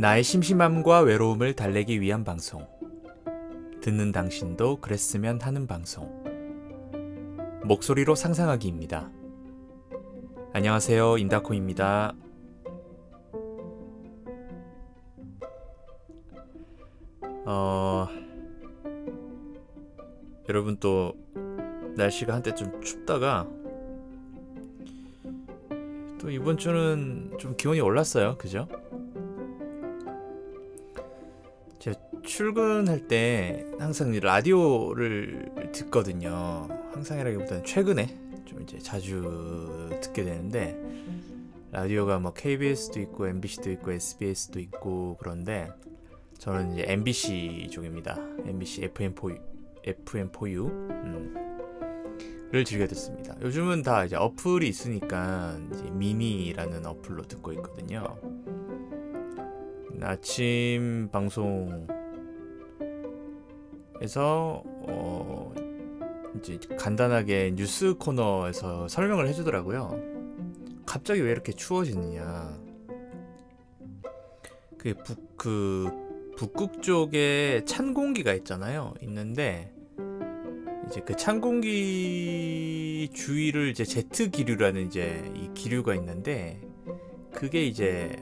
[0.00, 2.66] 나의 심심함과 외로움을 달래기 위한 방송.
[3.82, 6.08] 듣는 당신도 그랬으면 하는 방송.
[7.64, 9.10] 목소리로 상상하기입니다.
[10.54, 11.18] 안녕하세요.
[11.18, 12.14] 인다코입니다.
[17.44, 18.08] 어,
[20.48, 21.12] 여러분 또
[21.98, 23.46] 날씨가 한때 좀 춥다가
[26.18, 28.38] 또 이번 주는 좀 기온이 올랐어요.
[28.38, 28.66] 그죠?
[32.22, 36.68] 출근할 때 항상 라디오를 듣거든요.
[36.92, 38.06] 항상이라기보다는 최근에
[38.44, 40.76] 좀 이제 자주 듣게 되는데
[41.72, 45.70] 라디오가 뭐 KBS도 있고 MBC도 있고 SBS도 있고 그런데
[46.38, 48.16] 저는 이제 MBC 쪽입니다.
[48.46, 49.40] MBC FM4U,
[49.84, 51.34] FM4U 음,
[52.50, 53.36] 를 즐겨 듣습니다.
[53.40, 58.18] 요즘은 다 이제 어플이 있으니까 이제 미니라는 어플로 듣고 있거든요.
[60.02, 61.86] 아침 방송
[64.00, 65.54] 에서 어
[66.38, 70.00] 이제 간단하게 뉴스 코너에서 설명을 해주더라고요.
[70.86, 72.58] 갑자기 왜 이렇게 추워지느냐.
[74.78, 75.88] 그 북, 그
[76.36, 78.94] 북극 쪽에 찬 공기가 있잖아요.
[79.02, 79.74] 있는데
[80.88, 86.60] 이제 그 찬 공기 주위를 이제 제트 기류라는 이제 이 기류가 있는데
[87.32, 88.16] 그게 이제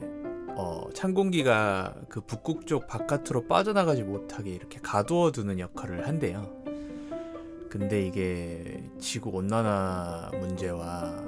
[0.61, 6.61] 어, 찬 공기가 그 북극 쪽 바깥으로 빠져나가지 못하게 이렇게 가두어 두는 역할을 한대요.
[7.69, 11.23] 근데 이게 지구 온난화 문제와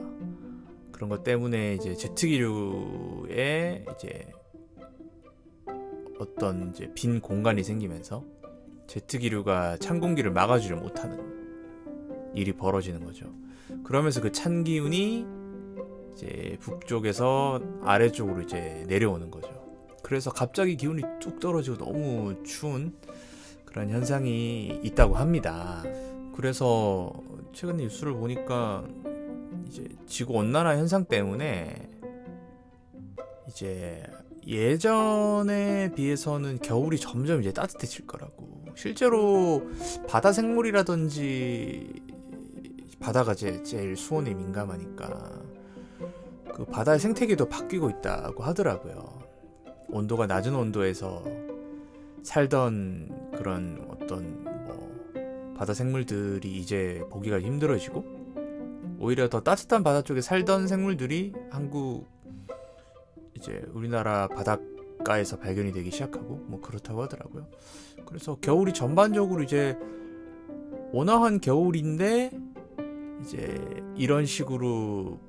[0.92, 4.28] 그런 것 때문에 이제 제트 기류에 이제
[6.20, 8.26] 어떤 이제 빈 공간이 생기면서
[8.88, 13.34] 제트 기류가 찬 공기를 막아주지 못하는 일이 벌어지는 거죠.
[13.86, 15.26] 그러면서 그 찬 기운이
[16.14, 19.50] 이제 북쪽에서 아래쪽으로 이제 내려오는 거죠.
[20.04, 22.96] 그래서 갑자기 기온이 뚝 떨어지고 너무 추운
[23.66, 25.84] 그런 현상이 있다고 합니다.
[26.36, 27.14] 그래서
[27.54, 28.86] 최근 뉴스를 보니까
[29.68, 31.90] 이제 지구 온난화 현상 때문에
[33.48, 34.04] 이제
[34.46, 38.66] 예전에 비해서는 겨울이 점점 이제 따뜻해질 거라고.
[38.76, 39.70] 실제로
[40.08, 41.94] 바다 생물이라든지
[43.00, 45.51] 바다가 제, 제일 수온에 민감하니까
[46.54, 49.20] 그 바다의 생태계도 바뀌고 있다고 하더라고요.
[49.90, 51.24] 온도가 낮은 온도에서
[52.24, 58.04] 살던 그런 어떤 뭐 바다 생물들이 이제 보기가 힘들어지고
[59.00, 62.08] 오히려 더 따뜻한 바다 쪽에 살던 생물들이 한국
[63.36, 67.48] 이제 우리나라 바닷가에서 발견이 되기 시작하고 뭐 그렇다고 하더라고요.
[68.06, 69.78] 그래서 겨울이 전반적으로 이제
[70.94, 72.32] 온화한 겨울인데
[73.22, 75.20] 이제 이런 식으로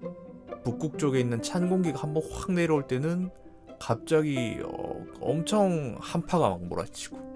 [0.65, 3.31] 북극 쪽에 있는 찬 공기가 한번 확 내려올 때는
[3.79, 7.33] 갑자기 어, 엄청 한파가 막 몰아치고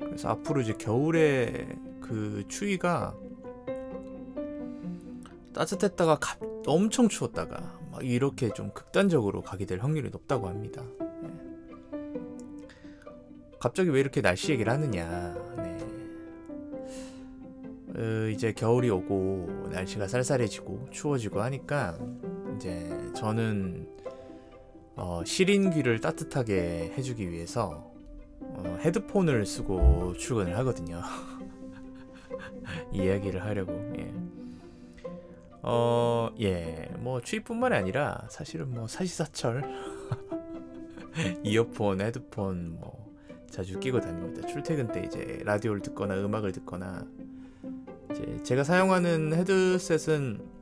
[0.00, 1.66] 그래서 앞으로 이제 겨울에
[2.00, 3.14] 그 추위가
[5.52, 10.82] 따뜻했다가 갑, 엄청 추웠다가 막 이렇게 좀 극단적으로 가게 될 확률이 높다고 합니다.
[11.22, 11.30] 네.
[13.58, 15.34] 갑자기 왜 이렇게 날씨 얘기를 하느냐?
[15.56, 15.78] 네.
[17.96, 21.98] 어, 이제 겨울이 오고 날씨가 쌀쌀해지고 추워지고 하니까
[22.60, 23.88] 이제 저는
[24.94, 27.90] 어, 시린 귀를 따뜻하게 해주기 위해서
[28.38, 31.00] 어, 헤드폰을 쓰고 출근을 하거든요.
[32.92, 33.72] 이야기를 하려고.
[33.96, 34.12] 예.
[35.62, 39.62] 어, 예, 뭐 추위뿐만이 아니라 사실은 뭐 사시사철
[41.42, 43.10] 이어폰, 헤드폰 뭐
[43.48, 44.46] 자주 끼고 다닙니다.
[44.46, 47.06] 출퇴근 때 이제 라디오를 듣거나 음악을 듣거나
[48.10, 50.59] 이제 제가 사용하는 헤드셋은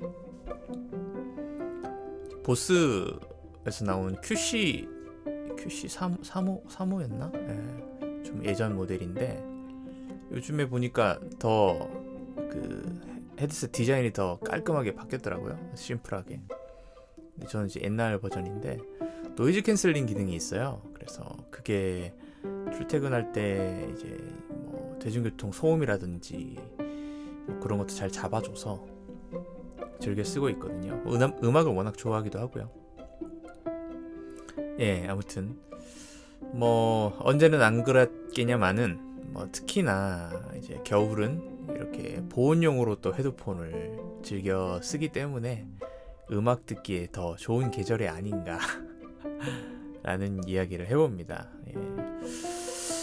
[2.49, 4.89] 보스에서 나온 QC
[5.59, 7.35] QC 3 3호 3호였나?
[7.35, 9.43] 예, 좀 예전 모델인데
[10.33, 12.09] 요즘에 보니까 더
[12.49, 13.01] 그
[13.39, 15.59] 헤드셋 디자인이 더 깔끔하게 바뀌었더라고요.
[15.75, 16.41] 심플하게.
[17.49, 18.79] 저는 이제 옛날 버전인데
[19.37, 20.83] noise canceling 기능이 있어요.
[20.93, 22.15] 그래서 그게
[22.73, 24.19] 출퇴근할 때 이제
[24.49, 26.57] 뭐 대중교통 소음이라든지
[27.47, 28.85] 뭐 그런 것도 잘 잡아줘서
[30.01, 31.03] 즐겨 쓰고 있거든요.
[31.07, 32.71] 음악, 음악을 워낙 좋아하기도 하고요.
[34.81, 35.57] 예, 아무튼
[36.41, 45.67] 뭐 언제는 안 그랬겠냐마는 뭐 특히나 이제 겨울은 이렇게 보온용으로 또 헤드폰을 즐겨 쓰기 때문에
[46.31, 48.59] 음악 듣기에 더 좋은 계절이 아닌가
[50.03, 51.49] 라는 이야기를 해봅니다.
[51.69, 51.75] 예.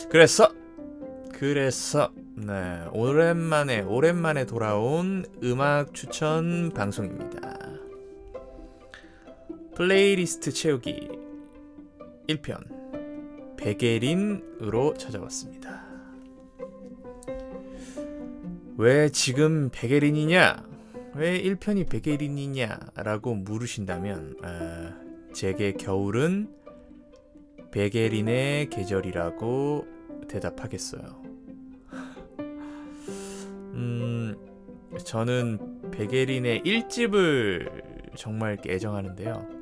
[0.10, 0.50] 그래서
[1.32, 7.58] 그래서 네, 오랜만에 오랜만에 돌아온 음악 추천 방송입니다.
[9.74, 11.08] 플레이리스트 채우기
[12.28, 15.86] 1편 백예린으로 찾아왔습니다.
[18.78, 20.68] 왜 지금 백예린이냐?
[21.14, 22.80] 왜 1편이 백예린이냐?
[22.98, 24.94] 라고 물으신다면 아,
[25.34, 26.50] 제게 겨울은
[27.72, 29.88] 백예린의 계절이라고
[30.28, 31.25] 대답하겠어요.
[33.76, 34.36] 음,
[35.04, 39.56] 저는 베게린의 1집을 정말 애정하는데요.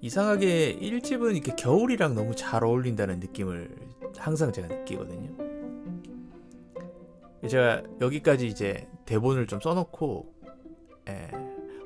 [0.00, 3.70] 이상하게 1집은 이렇게 겨울이랑 너무 잘 어울린다는 느낌을
[4.16, 5.46] 항상 제가 느끼거든요.
[7.48, 10.34] 제가 여기까지 이제 대본을 좀 써놓고
[11.08, 11.30] 예,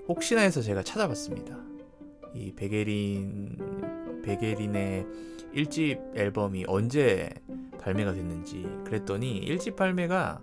[0.08, 1.58] 혹시나 해서 제가 찾아봤습니다.
[2.34, 5.06] 이 베게린 베게린의
[5.54, 7.30] 1집 앨범이 언제
[7.80, 10.40] 발매가 됐는지 그랬더니 1집 발매가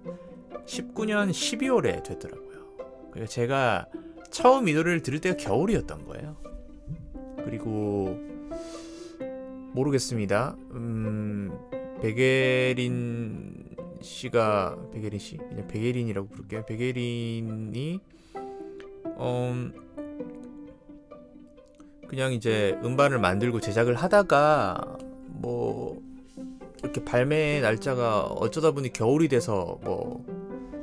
[0.66, 2.58] 19년 12월에 됐더라고요.
[3.12, 3.88] 그러니까 제가
[4.30, 6.38] 처음 이 노래를 들을 때가 겨울이었던 거예요.
[7.46, 8.18] 그리고
[9.74, 10.56] 모르겠습니다.
[10.72, 11.52] 음,
[12.02, 16.66] 베게린 씨가 베게린 씨 그냥 베게린이라고 부를게요.
[16.66, 18.00] 베게린이
[19.20, 19.74] 음,
[22.08, 26.02] 그냥 이제 음반을 만들고 제작을 하다가 뭐
[26.84, 30.24] 이렇게 발매 날짜가 어쩌다 보니 겨울이 돼서 뭐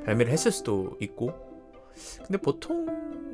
[0.04, 1.32] 발매를 했을 수도 있고.
[2.18, 2.86] 근데 보통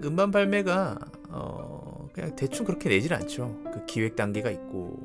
[0.05, 0.99] 음반 발매가
[1.31, 3.57] 어 그냥 대충 그렇게 내질 않죠.
[3.73, 4.99] 그 기획 단계가 있고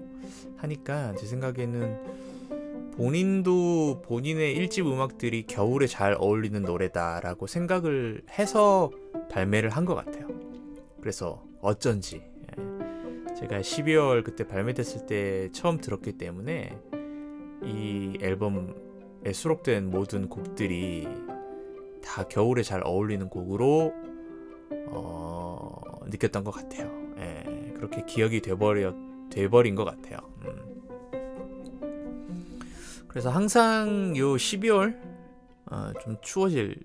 [0.58, 2.26] 하니까 제 생각에는
[2.98, 8.92] 본인도 본인의 일집 음악들이 겨울에 잘 어울리는 노래다라고 생각을 해서
[9.32, 10.28] 발매를 한 것 같아요.
[11.02, 12.18] 그래서 어쩐지.
[12.18, 12.35] 예.
[13.36, 16.80] 제가 12월 그때 발매됐을 때 처음 들었기 때문에
[17.64, 21.08] 이 앨범에 수록된 모든 곡들이
[22.02, 23.94] 다 겨울에 잘 어울리는 곡으로
[24.88, 26.90] 어, 느꼈던 것 같아요.
[27.18, 28.94] 예, 그렇게 기억이 돼버려
[29.30, 30.18] 돼버린 것 같아요.
[30.46, 30.76] 음.
[33.08, 34.98] 그래서 항상 요 12월
[35.66, 36.78] 어, 좀 추워질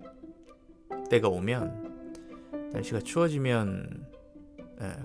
[1.10, 4.09] 때가 오면 날씨가 추워지면 예,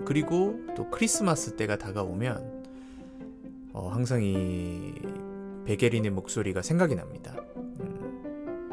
[0.04, 2.64] 그리고 또 크리스마스 때가 다가오면
[3.72, 4.94] 어, 항상 이
[5.66, 7.34] 베게린의 목소리가 생각이 납니다.
[7.56, 8.72] 음,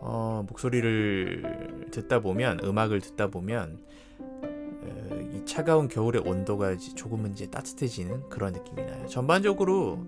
[0.00, 3.78] 어, 목소리를 듣다 보면 음악을 듣다 보면
[4.20, 9.06] 어, 이 차가운 겨울의 온도가 조금은 이제 따뜻해지는 그런 느낌이 나요.
[9.08, 10.06] 전반적으로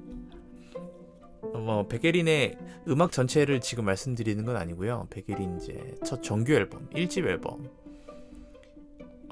[1.43, 2.59] 뭐 베게린의
[2.89, 5.09] 음악 전체를 지금 말씀드리는 건 아니고요.
[5.11, 7.80] 베게린 이제 첫 정규 앨범, 1집 앨범.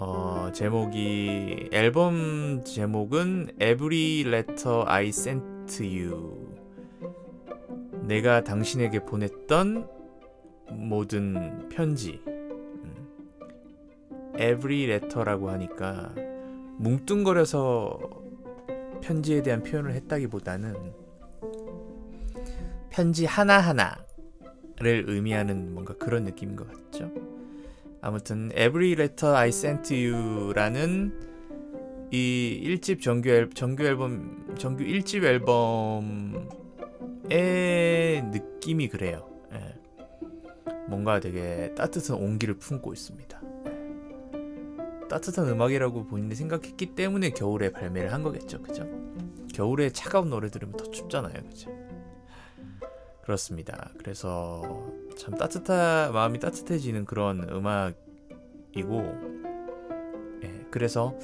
[0.00, 6.56] 어, 제목이 앨범 제목은 Every Letter I Sent you.
[8.02, 9.88] 내가 당신에게 보냈던
[10.70, 12.22] 모든 편지.
[12.28, 13.08] 음.
[14.38, 16.14] every letter라고 하니까
[16.76, 17.98] 뭉뚱거려서
[19.02, 20.94] 편지에 대한 표현을 했다기보다는
[22.88, 23.96] 편지 하나하나를
[25.08, 27.37] 의미하는 뭔가 그런 느낌인 것 같죠.
[28.08, 31.12] 아무튼 Every Letter I Sent You라는
[32.10, 36.48] 이 1집 정규, 앨, 정규 앨범 정규 1집 앨범의
[38.32, 39.28] 느낌이 그래요.
[39.52, 39.74] 예.
[40.88, 43.42] 뭔가 되게 따뜻한 온기를 품고 있습니다.
[43.66, 45.08] 예.
[45.08, 48.62] 따뜻한 음악이라고 본인이 생각했기 때문에 겨울에 발매를 한 거겠죠.
[48.62, 48.88] 그죠?
[49.52, 51.42] 겨울에 차가운 노래 들으면 더 춥잖아요.
[51.42, 51.70] 그죠?
[53.28, 53.90] 그렇습니다.
[53.98, 54.62] 그래서
[55.18, 59.02] 참 따뜻한 마음이 따뜻해지는 그런 음악이고
[60.44, 61.14] 예, 그래서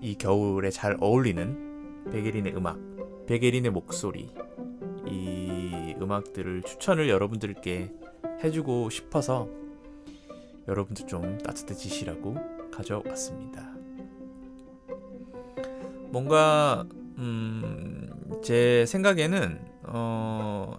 [0.00, 2.76] 이 겨울에 잘 어울리는 베게린의 음악,
[3.26, 4.34] 베게린의 목소리,
[5.06, 7.94] 이 음악들을 추천을 여러분들께
[8.42, 9.48] 해주고 싶어서
[10.66, 12.34] 여러분들 좀 따뜻해지시라고
[12.72, 13.62] 가져왔습니다.
[16.10, 16.84] 뭔가
[17.18, 18.10] 음,
[18.42, 20.76] 제 생각에는 어,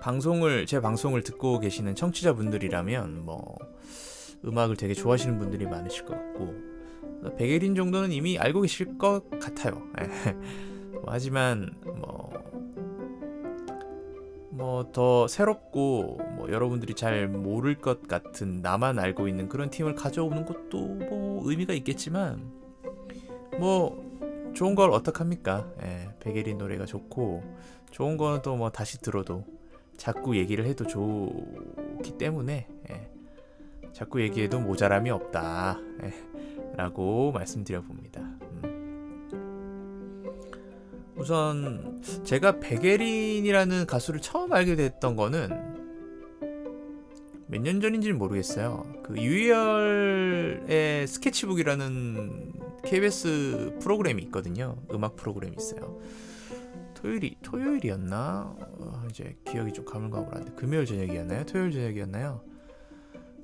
[0.00, 3.56] 방송을 제 방송을 듣고 계시는 청취자분들이라면 뭐
[4.44, 6.54] 음악을 되게 좋아하시는 분들이 많으실 것 같고
[7.36, 9.82] 백예린 정도는 이미 알고 계실 것 같아요.
[10.00, 10.32] 예.
[10.92, 12.28] 뭐, 하지만 뭐
[14.50, 20.44] 뭐 더 새롭고 뭐 여러분들이 잘 모를 것 같은 나만 알고 있는 그런 팀을 가져오는
[20.44, 20.78] 것도
[21.10, 22.50] 뭐 의미가 있겠지만
[23.58, 24.04] 뭐
[24.54, 25.70] 좋은 걸 어떡합니까?
[25.82, 27.42] 예, 백예린 노래가 좋고
[27.90, 29.44] 좋은 거는 또 뭐 다시 들어도
[29.98, 33.10] 자꾸 얘기를 해도 좋기 때문에 예,
[33.92, 35.78] 자꾸 얘기해도 모자람이 없다.
[36.04, 36.14] 예.
[36.76, 38.20] 라고 말씀드려 봅니다.
[38.62, 40.24] 음.
[41.16, 45.76] 우선 제가 베게린이라는 가수를 처음 알게 됐던 거는
[47.48, 48.84] 몇 년 전인지는 모르겠어요.
[49.02, 52.52] 그 유희열의 스케치북이라는
[52.84, 54.76] KBS 프로그램이 있거든요.
[54.92, 55.98] 음악 프로그램이 있어요.
[57.00, 58.54] 토요일이 토요일이었나?
[58.58, 61.44] 어, 이제 기억이 좀 가물가물한데 금요일 저녁이었나요?
[61.46, 62.40] 토요일 저녁이었나요?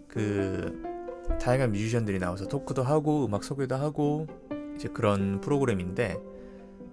[0.08, 0.82] 그
[1.40, 4.26] 다양한 뮤지션들이 나와서 토크도 하고 음악 소개도 하고
[4.74, 6.16] 이제 그런 프로그램인데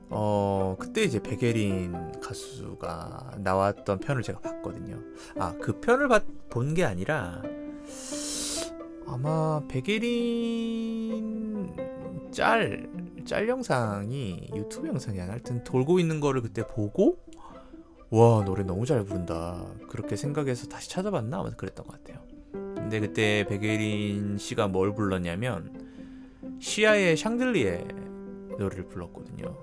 [0.10, 5.00] 어 그때 이제 백예린 가수가 나왔던 편을 제가 봤거든요.
[5.40, 6.10] 아 그 편을
[6.50, 7.42] 본 게 아니라
[9.08, 11.76] 아마 백예린
[12.32, 12.88] 짤,
[13.26, 17.20] 짤 영상이 유튜브 영상이 아니라 하여튼 돌고 있는 거를 그때 보고
[18.10, 22.22] 와 노래 너무 잘 부른다 그렇게 생각해서 다시 찾아봤나 아마 그랬던 것 같아요.
[22.52, 25.90] 근데 그때 백예린 씨가 뭘 불렀냐면
[26.60, 27.86] 시아의 샹들리에
[28.60, 29.56] 노래를 불렀거든요.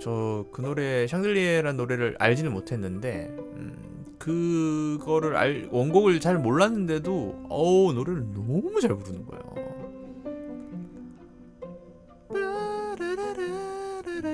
[0.00, 8.32] 저그 그 노래 샹들리에란 노래를 알지는 못했는데 음, 그거를 알 원곡을 잘 몰랐는데도 어우 노래를
[8.32, 9.67] 너무 잘 부르는 거예요.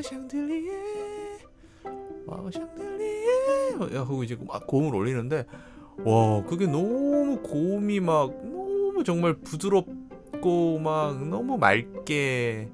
[0.02, 0.72] 샹들리에
[2.26, 3.26] 와 샹들리에
[3.94, 5.44] 야 하고 이제 막 고음을 올리는데
[5.98, 12.70] 와 그게 너무 고음이 막 너무 정말 부드럽고 막 너무 맑게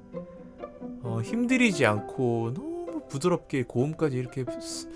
[1.03, 4.87] 어, 힘들이지 않고 너무 부드럽게 고음까지 이렇게 스,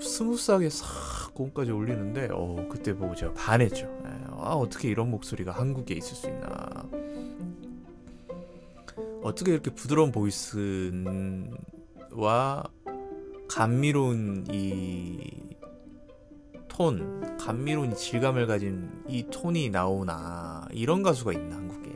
[0.00, 3.86] smooth하게 싹 고음까지 올리는데 어 그때 보고 제가 반했죠.
[3.86, 6.48] 에, 예, 아 어떻게 이런 목소리가 한국에 있을 수 있나.
[9.22, 10.62] 어떻게 이렇게 부드러운 voice와
[13.48, 15.30] 감미로운 이
[16.68, 21.90] 톤, 감미로운 이 질감을 가진 이 톤이 나오나 이런 가수가 있나 한국에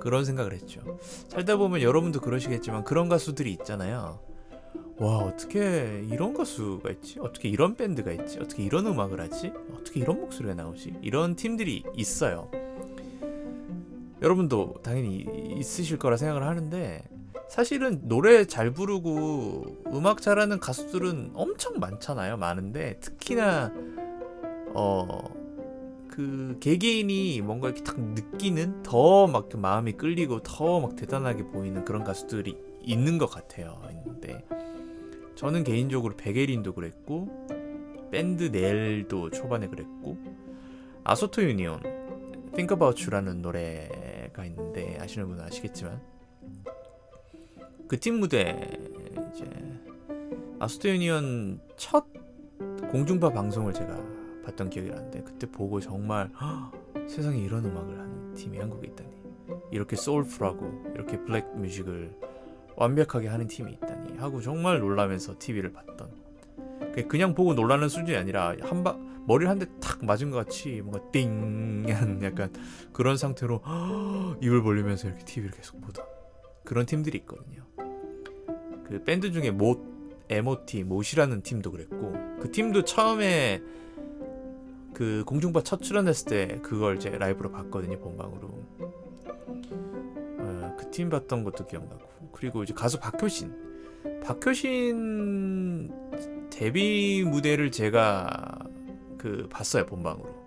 [0.00, 0.98] 그런 생각을 했죠.
[1.28, 4.20] 살다 보면 여러분도 그러시겠지만 그런 가수들이 있잖아요.
[4.98, 7.18] 와 어떻게 이런 가수가 있지?
[7.20, 8.38] 어떻게 이런 밴드가 있지?
[8.38, 9.52] 어떻게 이런 음악을 하지?
[9.72, 10.94] 어떻게 이런 목소리가 나오지?
[11.02, 12.50] 이런 팀들이 있어요.
[14.22, 15.26] 여러분도 당연히
[15.58, 17.02] 있으실 거라 생각을 하는데
[17.48, 22.36] 사실은 노래 잘 부르고 음악 잘하는 가수들은 엄청 많잖아요.
[22.36, 23.72] 많은데 특히나
[24.74, 25.42] 어
[26.12, 32.54] 그 개개인이 뭔가 이렇게 딱 느끼는 더막그 마음이 끌리고 더 막 대단하게 보이는 그런 가수들이
[32.82, 33.80] 있는 것 같아요.
[33.90, 34.44] 있는데
[35.36, 37.46] 저는 개인적으로 베게린도 그랬고
[38.10, 40.18] 밴드 넬도 초반에 그랬고
[41.02, 41.80] 아소토 유니온
[42.54, 44.01] Think About You라는 노래가
[44.52, 46.00] 있는데 아시는 분은 아시겠지만
[47.88, 48.58] 그 팀 무대
[49.34, 49.44] 이제
[50.58, 52.06] 아소토 유니온 첫
[52.90, 53.98] 공중파 방송을 제가
[54.44, 56.70] 봤던 기억이 나는데 그때 보고 정말 허,
[57.06, 59.10] 세상에 이런 음악을 하는 팀이 한국에 있다니
[59.70, 62.16] 이렇게 소울풀하고 이렇게 블랙 뮤직을
[62.76, 66.10] 완벽하게 하는 팀이 있다니 하고 정말 놀라면서 TV를 봤던.
[67.08, 72.20] 그냥 보고 놀라는 수준이 아니라 한방 머리를 한 대 탁 맞은 것 같이 뭔가 띵한
[72.22, 72.52] 약간
[72.92, 73.62] 그런 상태로
[74.42, 76.04] 입을 벌리면서 이렇게 TV를 계속 보던
[76.64, 77.62] 그런 팀들이 있거든요.
[78.84, 79.80] 그 밴드 중에 못
[80.28, 83.60] 에모티 못이라는 팀도 그랬고 그 팀도 처음에
[84.94, 88.48] 그 공중파 첫 출연했을 때 그걸 이제 라이브로 봤거든요 본방으로.
[90.38, 92.00] 어, 그팀 봤던 것도 기억나고.
[92.32, 94.20] 그리고 이제 가수 박효신.
[94.24, 95.92] 박효신
[96.50, 98.58] 데뷔 무대를 제가
[99.22, 100.44] 그 봤어요 본방으로.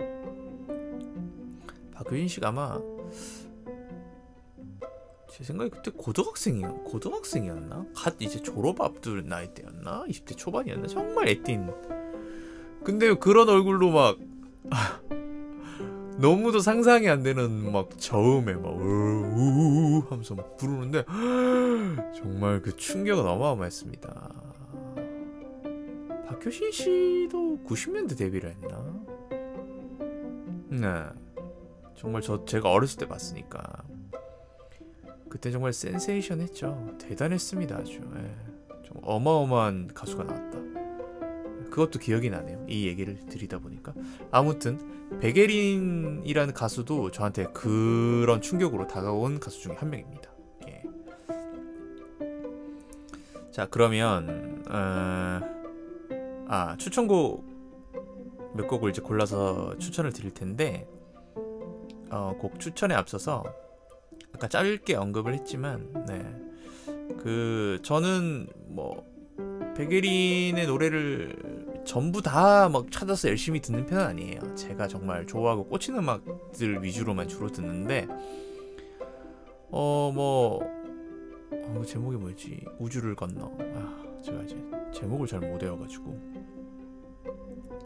[1.94, 2.77] 박효신 씨가 아마
[5.32, 7.86] 제 생각에 그때 고등학생이요 고등학생이었나?
[7.96, 10.03] 갓 이제 졸업 앞둘 나이 때였나?
[10.10, 10.88] 20대 초반이었나?
[10.88, 11.72] 정말 애띤.
[12.84, 14.17] 근데 그런 얼굴로 막
[14.72, 15.00] 아,
[16.20, 21.05] 너무도 상상이 안 되는 막 저음에 막 우우 하면서 막 부르는데
[22.13, 24.54] 정말 그 충격은 어마어마했습니다.
[26.27, 29.05] 박효신 씨도 90년대 데뷔를 했나?
[30.70, 31.36] 네.
[31.96, 33.84] 정말 저 제가 어렸을 때 봤으니까
[35.29, 36.96] 그때 정말 센세이션 했죠.
[37.00, 38.00] 대단했습니다 아주.
[38.15, 38.84] 예.
[38.84, 40.60] 좀 어마어마한 가수가 나왔다.
[41.70, 42.65] 그것도 기억이 나네요.
[42.70, 43.94] 이 얘기를 드리다 보니까
[44.32, 50.32] 아무튼 베게린이라는 가수도 저한테 그런 충격으로 다가온 가수 중에 한 명입니다.
[50.70, 50.84] 예.
[53.51, 55.54] 자 그러면 어...
[56.47, 57.43] 아 추천곡
[58.55, 60.87] 몇 곡을 이제 골라서 추천을 드릴 텐데
[62.09, 63.43] 어, 곡 추천에 앞서서
[64.33, 66.23] 아까 짧게 언급을 했지만 네.
[67.19, 69.03] 그 저는 뭐
[69.75, 74.55] 백예린의 노래를 전부 다 막 찾아서 열심히 듣는 편은 아니에요.
[74.55, 78.07] 제가 정말 좋아하고 꽂히는 음악들 위주로만 주로 듣는데
[79.71, 80.59] 어뭐
[81.51, 82.65] 어, 그 제목이 뭐였지?
[82.79, 83.51] 우주를 건너.
[83.75, 84.58] 아, 제가 이제
[84.91, 86.20] 제목을 잘 못 외워가지고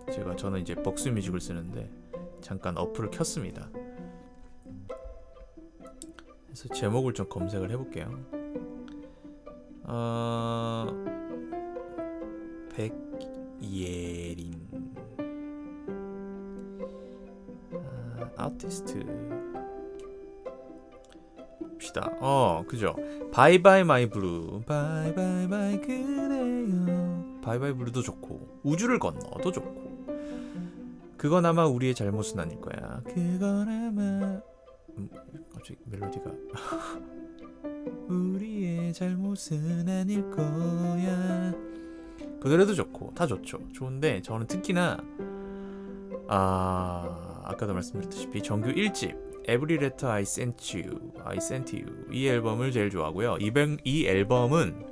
[0.09, 1.91] 제가 저는 이제 벅스 뮤직을 쓰는데
[2.39, 3.69] 잠깐 어플을 켰습니다.
[6.45, 8.07] 그래서 제목을 좀 검색을 해볼게요.
[9.83, 10.87] 어...
[12.73, 14.53] 백예린
[17.73, 19.38] 아, 아티스트
[21.79, 22.11] 봅시다.
[22.19, 22.95] 어, 그죠.
[23.31, 29.89] 바이바이 마이 블루, 바이바이 마이 그대여, 바이바이 블루도 좋고 우주를 건너도 좋고
[31.17, 33.01] 그건 아마 우리의 잘못은 아닐 거야.
[33.05, 34.41] 그건 아마
[34.97, 35.09] 음,
[35.53, 36.31] 갑자기 멜로디가
[38.09, 41.53] 우리의 잘못은 아닐 거야.
[42.41, 43.59] 그 노래도 좋고 다 좋죠.
[43.73, 44.97] 좋은데 저는 특히나
[46.27, 52.71] 아 아까도 말씀드렸다시피 정규 1집 Every Letter I Sent You, I Sent You 이 앨범을
[52.71, 53.37] 제일 좋아하고요.
[53.39, 53.51] 이,
[53.83, 54.85] 이 앨범은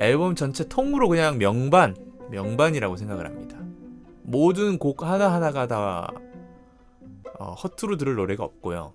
[0.00, 1.94] 앨범 전체 통으로 그냥 명반
[2.30, 3.58] 명반이라고 생각을 합니다.
[4.22, 6.10] 모든 곡 하나 하나가 다
[7.38, 8.94] 어, 허투루 들을 노래가 없고요.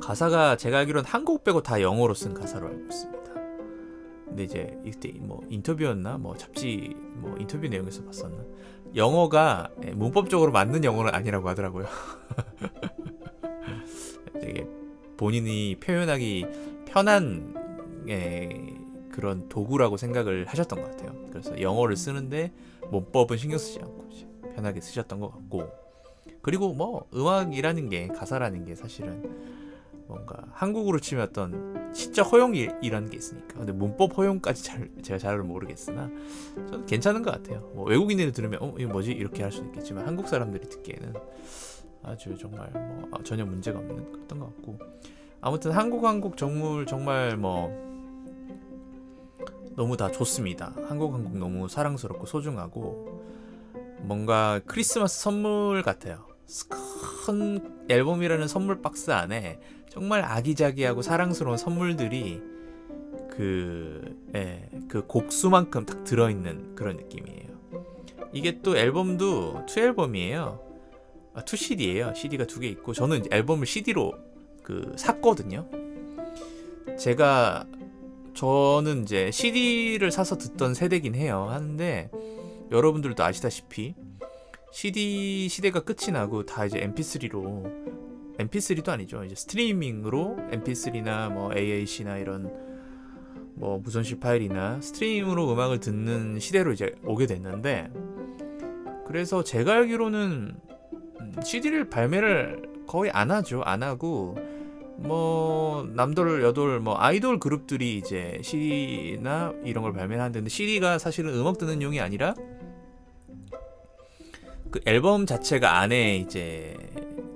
[0.00, 3.24] 가사가 제가 알기로는 한곡 빼고 다 영어로 쓴 가사로 알고 있습니다.
[4.26, 8.36] 근데 이제 이때 뭐 인터뷰였나 뭐 잡지 뭐 인터뷰 내용에서 봤었나
[8.94, 11.86] 영어가 예, 문법적으로 맞는 영어는 아니라고 하더라고요.
[14.40, 14.66] 되게
[15.16, 16.46] 본인이 표현하기
[16.86, 17.54] 편한
[18.08, 18.48] 예,
[19.10, 21.14] 그런 도구라고 생각을 하셨던 것 같아요.
[21.30, 22.52] 그래서 영어를 쓰는데
[22.90, 24.08] 문법은 신경 쓰지 않고
[24.54, 25.70] 편하게 쓰셨던 것 같고
[26.42, 29.63] 그리고 뭐 음악이라는 게 가사라는 게 사실은
[30.14, 33.58] 뭔가 한국으로 치면 어떤 시적 허용이라는 게 있으니까.
[33.58, 36.10] 근데 문법 허용까지 잘 제가 잘 모르겠으나
[36.68, 37.60] 저는 괜찮은 것 같아요.
[37.74, 39.12] 뭐 외국인들이 들으면 어 이거 뭐지?
[39.12, 41.14] 이렇게 할 수도 있겠지만 한국 사람들이 듣기에는
[42.02, 44.78] 아주 정말 뭐 아, 전혀 문제가 없는 그랬던 것 같고.
[45.40, 47.68] 아무튼 한국 한국 정물 정말 뭐
[49.76, 50.72] 너무 다 좋습니다.
[50.86, 53.22] 한국 한국 너무 사랑스럽고 소중하고
[54.02, 56.26] 뭔가 크리스마스 선물 같아요
[56.68, 59.58] 큰 앨범이라는 선물 박스 안에
[59.90, 62.42] 정말 아기자기하고 사랑스러운 선물들이
[63.30, 67.44] 그, 예, 그 곡수만큼 딱 들어있는 그런 느낌이에요.
[68.32, 70.60] 이게 또 앨범도 two 앨범이에요.
[71.34, 72.14] 아, two CD예요.
[72.14, 74.12] CD가 두 개 있고 저는 앨범을 CD로
[74.62, 75.68] 그 샀거든요.
[76.98, 77.66] 제가
[78.34, 81.46] 저는 이제 CD를 사서 듣던 세대긴 해요.
[81.50, 82.10] 하는데
[82.70, 83.94] 여러분들도 아시다시피
[84.74, 89.22] CD 시대가 끝이 나고 다 이제 MP3로 MP3도 아니죠.
[89.22, 92.52] 이제 스트리밍으로 MP3나 뭐 AAC나 이런
[93.54, 97.88] 뭐 무선실 파일이나 스트리밍으로 음악을 듣는 시대로 이제 오게 됐는데
[99.06, 100.56] 그래서 제가 알기로는
[101.44, 103.62] CD를 발매를 거의 안 하죠.
[103.64, 104.36] 안 하고
[104.96, 111.80] 뭐 남돌 여돌 뭐 아이돌 그룹들이 이제 CD나 이런 걸 발매하는데 CD가 사실은 음악 듣는
[111.80, 112.34] 용이 아니라
[114.74, 116.76] 그 앨범 자체가 안에 이제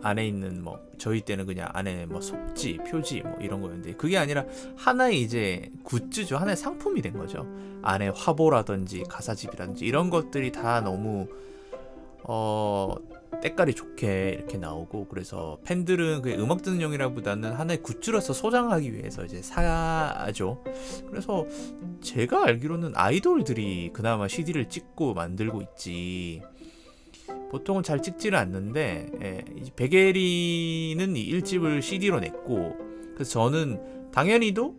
[0.03, 4.44] 안에 있는 뭐 저희 때는 그냥 안에 뭐 속지, 표지 뭐 이런 거였는데 그게 아니라
[4.74, 6.37] 하나의 이제 굿즈죠.
[6.37, 7.46] 하나의 상품이 된 거죠.
[7.83, 11.29] 안에 화보라든지 가사집이라든지 이런 것들이 다 너무
[12.24, 12.96] 어
[13.40, 19.42] 때깔이 좋게 이렇게 나오고 그래서 팬들은 그 음악 듣는 용이라보다는 하나의 굿즈로서 소장하기 위해서 이제
[19.42, 20.64] 사죠.
[21.09, 21.46] 그래서
[22.01, 26.42] 제가 알기로는 아이돌들이 그나마 CD를 찍고 만들고 있지.
[27.51, 29.45] 보통은 잘 찍지를 않는데 예,
[29.77, 32.77] 베게리는 이 1집을 CD로 냈고
[33.15, 34.75] 그래서 저는 당연히도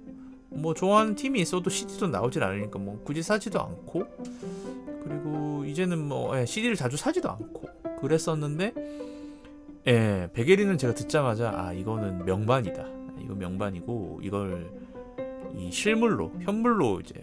[0.50, 4.06] 뭐 좋아하는 팀이 있어도 CD도 나오질 않으니까 뭐 굳이 사지도 않고
[5.04, 7.68] 그리고 이제는 뭐 예, CD를 자주 사지도 않고
[8.02, 8.74] 그랬었는데
[9.88, 12.86] 예, 베게리는 제가 듣자마자 아 이거는 명반이다.
[13.22, 14.70] 이거 명반이고 이걸
[15.56, 17.22] 이 실물로 현물로 이제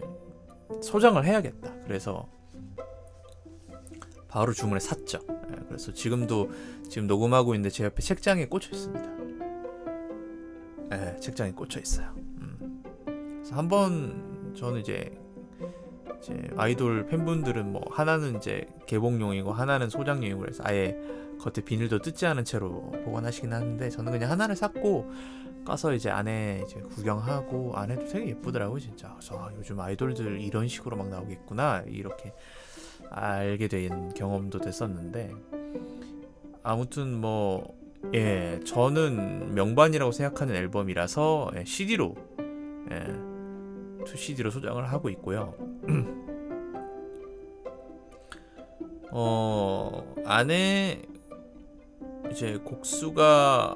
[0.81, 1.73] 소장을 해야겠다.
[1.85, 2.27] 그래서
[4.27, 5.19] 바로 주문해 샀죠.
[5.29, 6.51] 예, 그래서 지금도
[6.89, 9.17] 지금 녹음하고 있는데 제 옆에 책장에 꽂혀 있습니다.
[10.89, 12.13] 네, 책장에 꽂혀 있어요.
[12.15, 12.83] 음.
[13.51, 15.17] 한번 저는 이제
[16.21, 20.97] 이제 아이돌 팬분들은 뭐 하나는 이제 개봉용이고 하나는 소장용이고 그래서 아예
[21.39, 25.11] 겉에 비닐도 뜯지 않은 채로 보관하시긴 하는데 저는 그냥 하나를 샀고
[25.65, 29.13] 가서 이제 안에 이제 구경하고 안에도 되게 예쁘더라고요 진짜.
[29.17, 32.33] 그래서 아, 요즘 아이돌들 이런 식으로 막 나오겠구나 이렇게
[33.09, 35.31] 알게 된 경험도 됐었는데
[36.63, 37.75] 아무튼 뭐
[38.13, 42.15] 예, 저는 명반이라고 생각하는 앨범이라서 예, CD로
[42.91, 45.55] 예, 2CD로 소장을 하고 있고요.
[49.11, 51.01] 어, 안에
[52.31, 53.75] 이제 곡수가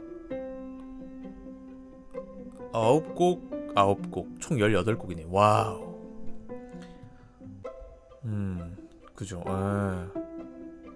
[2.73, 5.25] 아홉 곡, 아홉 곡, 총 18곡이네.
[5.29, 5.91] Wow.
[8.25, 8.70] 음.
[9.21, 9.43] 그죠.
[9.45, 9.51] 예.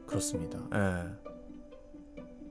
[0.07, 0.57] 그렇습니다.
[0.73, 1.03] 예.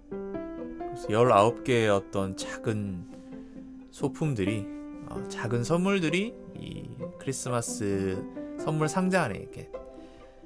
[0.08, 4.64] 그래서 19개의 어떤 작은 소품들이
[5.08, 8.24] 어, 작은 선물들이 이 크리스마스
[8.60, 9.68] 선물 상자 안에 이렇게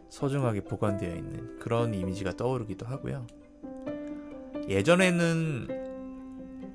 [0.08, 3.26] 소중하게 보관되어 있는 그런 이미지가 떠오르기도 하고요.
[4.66, 5.68] 예전에는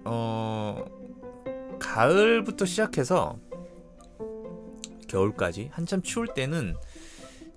[0.05, 0.85] 어
[1.79, 3.39] 가을부터 시작해서
[5.07, 6.75] 겨울까지 한참 추울 때는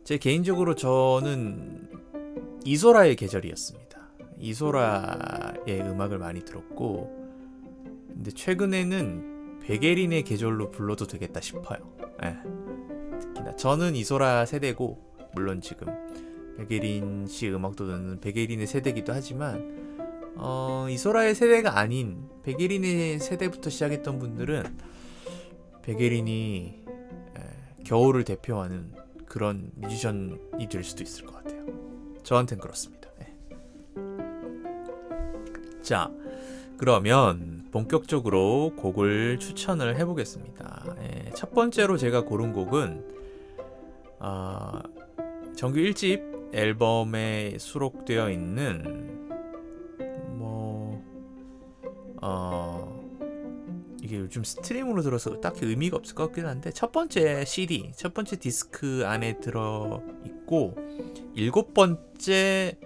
[0.07, 1.90] 제 개인적으로 저는
[2.64, 3.99] 이소라의 계절이었습니다.
[4.38, 7.27] 이소라의 음악을 많이 들었고
[8.07, 11.79] 근데 최근에는 베게린의 계절로 불러도 되겠다 싶어요.
[12.23, 12.37] 예.
[13.19, 15.88] 특히나 저는 이소라 세대고 물론 지금
[16.57, 19.99] 베게린 씨 음악도 듣는 베게린의 세대기도 하지만
[20.37, 24.79] 어, 이소라의 세대가 아닌 베게린의 세대부터 시작했던 분들은
[25.83, 29.05] 베게린이 에, 겨울을 대표하는
[29.37, 31.66] 그런 뮤지션이 될 수도 있을 것 같아요.
[32.22, 33.11] 저한텐 그렇습니다.
[33.18, 33.37] 네.
[35.83, 36.11] 자,
[36.79, 40.96] 그러면 본격적으로 곡을 추천을 해보겠습니다.
[41.03, 43.05] 예, 첫 번째로 제가 고른 곡은
[44.20, 44.81] 어,
[45.55, 49.29] 정규 1집 앨범에 수록되어 있는
[50.38, 51.05] 뭐
[52.22, 52.96] 어,
[54.07, 58.37] 이게 요즘 스트리밍으로 들어서 딱히 의미가 없을 것 같긴 한데 첫 번째 CD, 첫 번째
[58.37, 60.77] 디스크 안에 들어 있고
[61.35, 62.79] 일곱 번째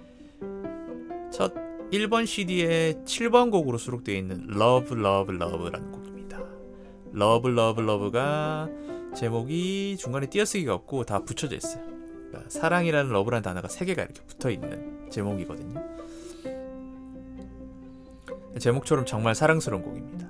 [1.31, 1.53] 첫
[1.93, 6.39] 1번 CD의 7번 곡으로 수록되어 있는 Love Love Love라는 곡입니다.
[7.15, 8.71] Love Love Love가
[9.15, 11.85] 제목이 중간에 띄어쓰기가 없고 다 붙여져 있어요.
[12.29, 15.85] 그러니까 사랑이라는 러브라는 단어가 세 개가 이렇게 붙어 있는 제목이거든요.
[18.59, 20.30] 제목처럼 정말 사랑스러운 곡입니다.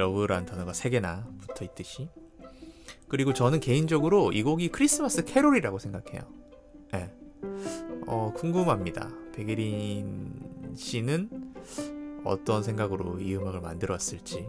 [0.00, 2.08] Love라는 단어가 세 개나 붙어 있듯이.
[3.08, 6.22] 그리고 저는 개인적으로 이 곡이 크리스마스 캐롤이라고 생각해요.
[6.94, 7.10] 예.
[8.06, 9.10] 어, 궁금합니다.
[9.34, 11.28] 백예린 씨는
[12.24, 14.46] 어떤 생각으로 이 음악을 만들었을지.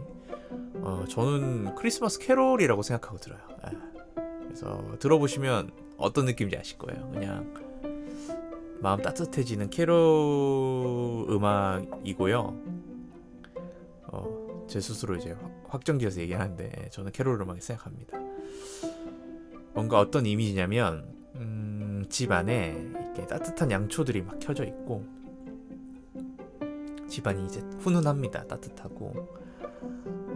[0.76, 3.40] 어, 저는 크리스마스 캐롤이라고 생각하고 들어요.
[3.66, 3.78] 예.
[4.44, 7.10] 그래서 들어보시면 어떤 느낌인지 아실 거예요.
[7.10, 7.52] 그냥
[8.80, 12.71] 마음 따뜻해지는 캐롤 음악이고요.
[14.72, 15.36] 어, 제 스스로 이제
[15.68, 18.18] 확 정지어서 얘기하는데 저는 캐롤 음악이 생각합니다.
[19.74, 25.04] 뭔가 어떤 이미지냐면 음, 집 안에 이렇게 따뜻한 양초들이 막 켜져 있고
[27.06, 28.46] 집안이 이제 훈훈합니다.
[28.46, 29.28] 따뜻하고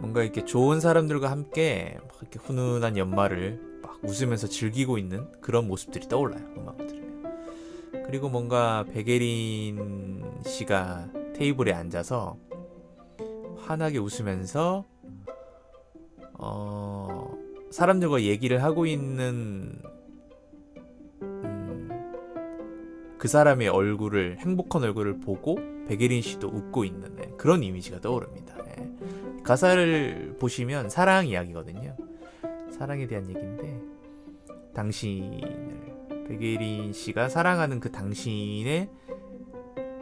[0.00, 6.08] 뭔가 이렇게 좋은 사람들과 함께 막 이렇게 훈훈한 연말을 막 웃으면서 즐기고 있는 그런 모습들이
[6.08, 6.44] 떠올라요.
[6.58, 8.04] 음악을 들으면.
[8.04, 12.45] 그리고 뭔가 베게린 씨가 테이블에 앉아서
[13.66, 14.84] 환하게 웃으면서
[16.34, 17.36] 어,
[17.70, 19.82] 사람들과 얘기를 하고 있는
[21.22, 21.88] 음,
[23.18, 28.56] 그 사람의 얼굴을 행복한 얼굴을 보고 베게린 씨도 웃고 있는 네, 그런 이미지가 떠오릅니다.
[28.64, 28.88] 네.
[29.42, 31.96] 가사를 보시면 사랑 이야기거든요.
[32.70, 33.80] 사랑에 대한 얘기인데
[34.74, 38.90] 당신을 백예린 씨가 사랑하는 그 당신의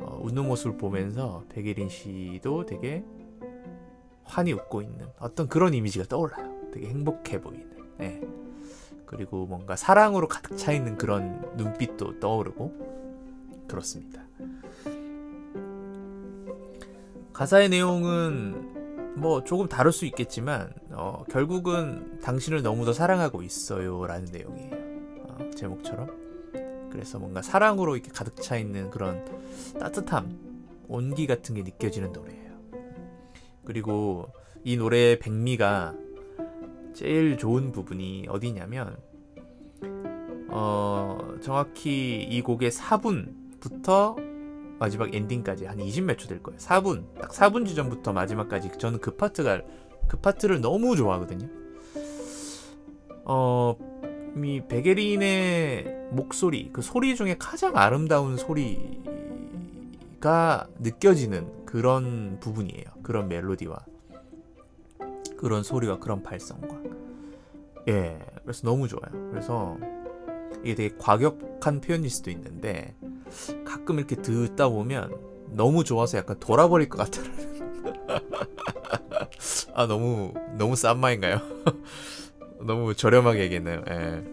[0.00, 3.04] 어, 웃는 모습을 보면서 백예린 씨도 되게
[4.24, 6.70] 환히 웃고 있는 어떤 그런 이미지가 떠올라요.
[6.72, 7.70] 되게 행복해 보이는.
[7.98, 8.20] 네.
[9.06, 14.22] 그리고 뭔가 사랑으로 가득 차 있는 그런 눈빛도 떠오르고 그렇습니다.
[17.32, 24.72] 가사의 내용은 뭐 조금 다를 수 있겠지만 어, 결국은 당신을 너무도 사랑하고 있어요라는 내용이에요.
[25.20, 26.24] 어, 제목처럼.
[26.90, 29.24] 그래서 뭔가 사랑으로 이렇게 가득 차 있는 그런
[29.78, 30.38] 따뜻함,
[30.88, 32.43] 온기 같은 게 느껴지는 노래예요.
[33.64, 34.28] 그리고
[34.62, 35.94] 이 노래의 백미가
[36.94, 38.96] 제일 좋은 부분이 어디냐면
[40.48, 44.16] 어, 정확히 이 곡의 4분부터
[44.78, 46.58] 마지막 엔딩까지 한 20몇 초 될 거예요.
[46.58, 47.04] 4분.
[47.20, 49.62] 딱 4분 지점부터 마지막까지 저는 그 파트가
[50.08, 51.48] 그 파트를 너무 좋아하거든요.
[53.24, 53.76] 어,
[54.36, 59.00] 이 베게린의 목소리, 그 소리 중에 가장 아름다운 소리
[60.24, 62.84] 가 느껴지는 그런 부분이에요.
[63.02, 63.84] 그런 멜로디와
[65.36, 66.80] 그런 소리와 그런 발성과.
[67.88, 69.28] 예, 그래서 너무 좋아요.
[69.30, 69.76] 그래서
[70.62, 72.96] 이게 되게 과격한 표현일 수도 있는데
[73.66, 75.14] 가끔 이렇게 듣다 보면
[75.50, 77.26] 너무 좋아서 약간 돌아버릴 것 같아요.
[79.74, 81.42] 아 너무 너무 싼 마인가요?
[82.64, 83.84] 너무 저렴하게 얘기했나요?
[83.90, 84.24] 예.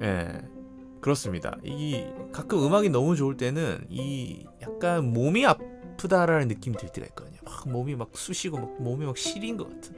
[0.00, 0.57] 예.
[1.00, 1.56] 그렇습니다.
[1.64, 7.38] 이 가끔 음악이 너무 좋을 때는 이 약간 몸이 아프다라는 느낌이 들 때가 있거든요.
[7.44, 9.96] 막 몸이 막 쑤시고 막 몸이 막 시린 것 같은.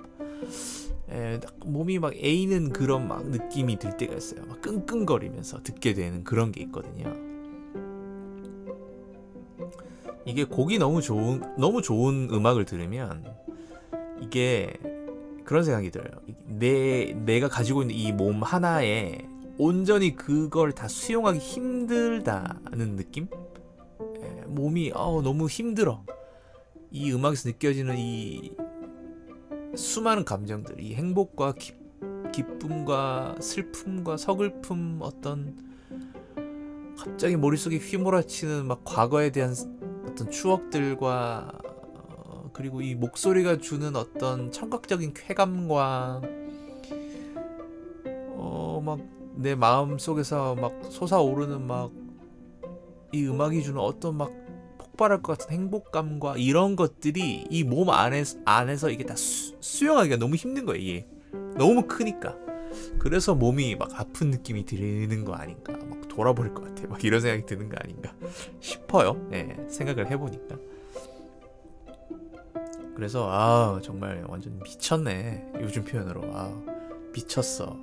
[1.10, 4.44] 에, 몸이 막 에이는 그런 막 느낌이 들 때가 있어요.
[4.46, 7.12] 막 끙끙거리면서 듣게 되는 그런 게 있거든요.
[10.24, 13.24] 이게 곡이 너무 좋은 너무 좋은 음악을 들으면
[14.20, 14.72] 이게
[15.44, 16.12] 그런 생각이 들어요.
[16.46, 19.18] 내 내가 가지고 있는 이 몸 하나에
[19.60, 23.28] 온전히 그걸 다 수용하기 힘들다는 느낌?
[24.22, 26.02] 에, 몸이 어, 너무 힘들어.
[26.90, 28.56] 이 음악에서 느껴지는 이
[29.76, 31.74] 수많은 감정들, 이 행복과 기,
[32.32, 35.58] 기쁨과 슬픔과 서글픔 어떤
[36.98, 39.54] 갑자기 머릿속에 휘몰아치는 막 과거에 대한
[40.08, 41.52] 어떤 추억들과
[42.06, 46.22] 어, 그리고 이 목소리가 주는 어떤 청각적인 쾌감과
[48.38, 51.90] 어막 내 마음 속에서 막 솟아오르는 막
[53.12, 54.30] 이 음악이 주는 어떤 막
[54.78, 60.36] 폭발할 것 같은 행복감과 이런 것들이 이 몸 안에서 안에서 이게 다 수, 수용하기가 너무
[60.36, 60.80] 힘든 거예요.
[60.80, 61.06] 이게
[61.56, 62.36] 너무 크니까.
[63.00, 65.72] 그래서 몸이 막 아픈 느낌이 드는 거 아닌가.
[65.72, 66.86] 막 돌아버릴 것 같아.
[66.86, 68.14] 막 이런 생각이 드는 거 아닌가
[68.60, 69.14] 싶어요.
[69.28, 70.56] 네, 생각을 해보니까.
[72.94, 75.54] 그래서 아 정말 완전 미쳤네.
[75.62, 76.52] 요즘 표현으로 아
[77.12, 77.76] 미쳤어.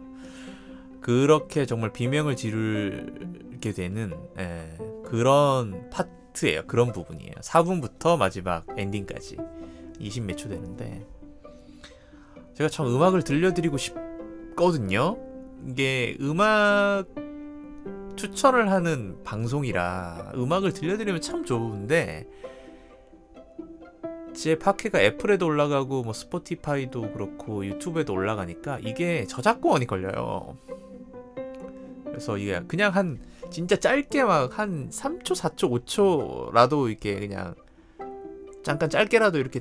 [1.07, 6.63] 그렇게 정말 비명을 지르게 되는 예, 그런 파트예요.
[6.67, 7.31] 그런 부분이에요.
[7.41, 9.37] 4분부터 마지막 엔딩까지
[10.01, 11.07] 20몇 초 되는데
[12.55, 15.17] 제가 참 음악을 들려드리고 싶거든요.
[15.69, 17.05] 이게 음악
[18.17, 22.27] 추천을 하는 방송이라 음악을 들려드리면 참 좋은데
[24.35, 30.57] 제 팟캐가 애플에도 올라가고 뭐 스포티파이도 그렇고 유튜브에도 올라가니까 이게 저작권이 걸려요.
[32.07, 37.55] 그래서 이게 그냥 한 진짜 짧게 막 한 3초, 4초, 5초라도 이렇게 그냥
[38.63, 39.59] 잠깐 짧게라도 이렇게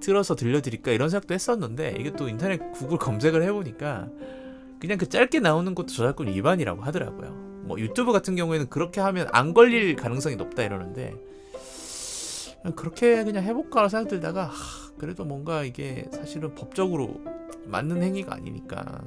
[0.00, 4.08] 틀어서 들려드릴까 이런 생각도 했었는데 이게 또 인터넷 구글 검색을 해보니까
[4.78, 7.30] 그냥 그 짧게 나오는 것도 저작권 위반이라고 하더라고요.
[7.64, 11.14] 뭐 유튜브 같은 경우에는 그렇게 하면 안 걸릴 가능성이 높다 이러는데
[12.76, 17.20] 그렇게 그냥 해볼까 생각 들다가 하, 그래도 뭔가 이게 사실은 법적으로
[17.64, 19.00] 맞는 행위가 아니니까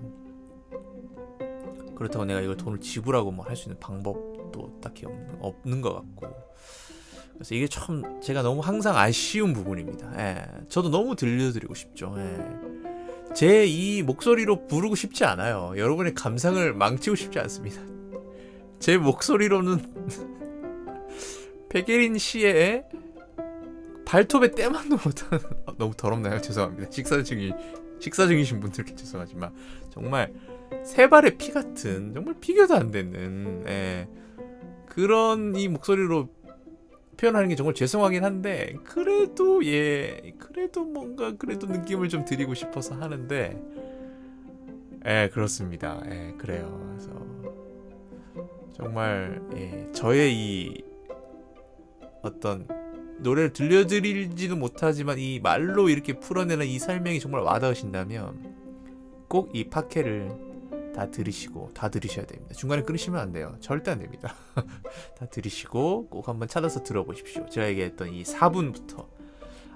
[1.99, 6.33] 그렇다고 내가 이걸 돈을 지불하고 뭐 할 수 있는 방법도 딱히 없는, 없는 것 같고
[7.33, 10.12] 그래서 이게 참 제가 너무 항상 아쉬운 부분입니다.
[10.19, 12.15] 예, 저도 너무 들려드리고 싶죠.
[12.17, 13.33] 예.
[13.35, 15.73] 제이 목소리로 부르고 싶지 않아요.
[15.77, 17.81] 여러분의 감상을 망치고 싶지 않습니다.
[18.79, 19.79] 제 목소리로는
[21.69, 22.85] 백예린 씨의
[24.05, 26.41] 발톱에 때만도 못하는 아, 너무 더럽나요?
[26.41, 26.89] 죄송합니다.
[26.91, 27.53] 식사 중이
[27.99, 29.53] 식사 중이신 분들께 죄송하지만
[29.91, 30.33] 정말
[30.83, 34.07] 세 발의 피 같은 정말 비교도 안 되는 예,
[34.85, 36.29] 그런 이 목소리로
[37.17, 43.61] 표현하는 게 정말 죄송하긴 한데 그래도 예 그래도 뭔가 그래도 느낌을 좀 드리고 싶어서 하는데
[45.05, 46.01] 예 그렇습니다.
[46.07, 46.79] 예 그래요.
[46.89, 47.09] 그래서
[48.73, 50.83] 정말 예 저의 이
[52.21, 52.67] 어떤
[53.19, 58.55] 노래를 들려드리지도 못하지만 이 말로 이렇게 풀어내는 이 설명이 정말 와닿으신다면
[59.27, 60.48] 꼭이 팟캐를
[60.99, 62.53] 다 들으시고 다 들으셔야 됩니다.
[62.53, 63.55] 중간에 끊으시면 안 돼요.
[63.62, 64.35] 절대 안 됩니다.
[65.17, 67.47] 다 들으시고 꼭 한번 찾아서 들어보십시오.
[67.47, 69.07] 제가 얘기했던 이 4분부터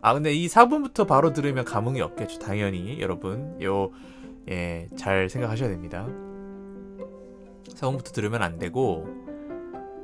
[0.02, 2.40] 아 근데 이 4분부터 바로 들으면 감흥이 없겠죠.
[2.40, 6.06] 당연히 여러분 요예잘 생각하셔야 됩니다.
[7.70, 9.08] 4분부터 들으면 안 되고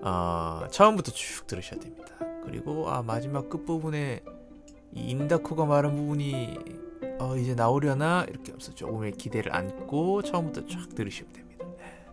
[0.01, 2.15] 어, 처음부터 쭉 들으셔야 됩니다.
[2.45, 4.23] 그리고 아 마지막 끝 부분에
[4.93, 6.57] 이 인다코가 말한 부분이
[7.19, 11.65] 어, 이제 나오려나 이렇게 하면서 조금의 기대를 안고 처음부터 쫙 들으시면 됩니다.
[11.77, 12.07] 네.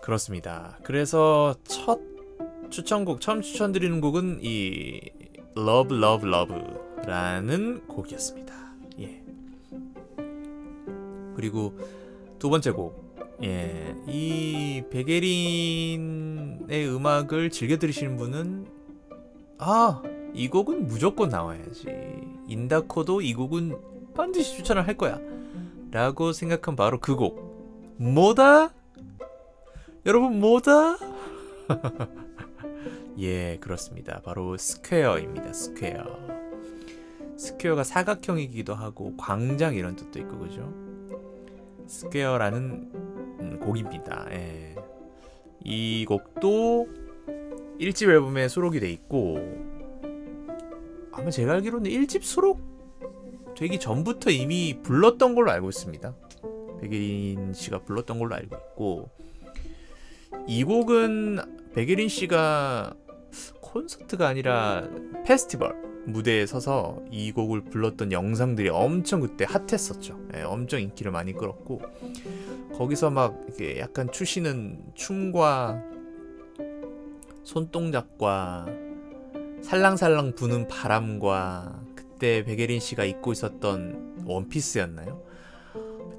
[0.00, 0.78] 그렇습니다.
[0.82, 2.00] 그래서 첫
[2.70, 5.00] 추천곡 처음 추천드리는 곡은 이
[5.56, 8.54] Love Love Love라는 곡이었습니다.
[9.00, 9.22] 예.
[11.36, 11.78] 그리고
[12.38, 13.12] 두 번째 곡.
[13.42, 13.94] 예.
[14.06, 18.66] 이 백예린의 음악을 즐겨 들으시는 분은
[19.58, 20.02] 아,
[20.34, 21.88] 이 곡은 무조건 나와야지.
[22.48, 23.76] 인다코도 이 곡은
[24.14, 25.20] 반드시 추천을 할 거야.
[25.90, 27.96] 라고 생각한 바로 그 곡.
[27.98, 28.72] 뭐다?
[30.06, 30.98] 여러분, 뭐다?
[33.20, 34.20] 예, 그렇습니다.
[34.22, 35.52] 바로 Square입니다.
[35.52, 36.42] Square.
[37.36, 40.72] 스퀘어가 사각형이기도 하고 광장 이런 뜻도 있고 그죠?
[41.86, 42.90] Square라는
[43.40, 44.26] 음, 곡입니다.
[44.30, 44.74] 예.
[45.64, 46.88] 이 곡도
[47.80, 49.71] 1집 앨범에 수록이 돼 있고
[51.12, 52.60] 아마 제가 알기로는 1집 수록
[53.56, 56.14] 되기 전부터 이미 불렀던 걸로 알고 있습니다.
[56.80, 59.10] 백예린 씨가 불렀던 걸로 알고 있고
[60.46, 62.94] 이 곡은 백예린 씨가
[63.60, 64.88] 콘서트가 아니라
[65.24, 65.74] 페스티벌
[66.06, 70.18] 무대에 서서 이 곡을 불렀던 영상들이 엄청 그때 핫했었죠.
[70.34, 71.80] 예, 엄청 인기를 많이 끌었고
[72.74, 75.80] 거기서 막 이게 약간 추시는 춤과
[77.44, 78.66] 손동작과
[79.62, 85.22] 살랑살랑 부는 바람과 그때 베게린 씨가 입고 있었던 원피스였나요?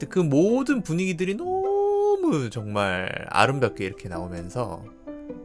[0.09, 4.83] 그 모든 분위기들이 너무 정말 아름답게 이렇게 나오면서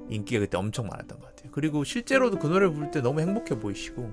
[0.09, 1.51] 인기가 그때 엄청 많았던 것 같아요.
[1.53, 4.11] 그리고 실제로도 그 노래 부를 때 너무 행복해 보이시고,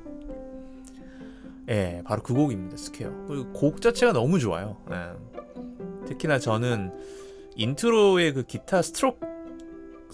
[1.69, 2.77] 예, 바로 그 곡입니다.
[2.77, 3.25] Square.
[3.27, 4.77] 그리고 곡 자체가 너무 좋아요.
[4.91, 6.05] 예.
[6.07, 6.91] 특히나 저는
[7.55, 9.34] intro의 그 기타 스트로크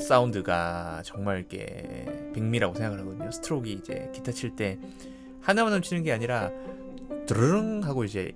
[0.02, 3.32] 사운드가 정말 이렇게 백미라고 생각을 하거든요.
[3.32, 4.78] 스트로크 이제 기타 칠 때
[5.42, 6.52] 하나만 치는 게 아니라
[7.26, 8.32] 드르릉 하고 이제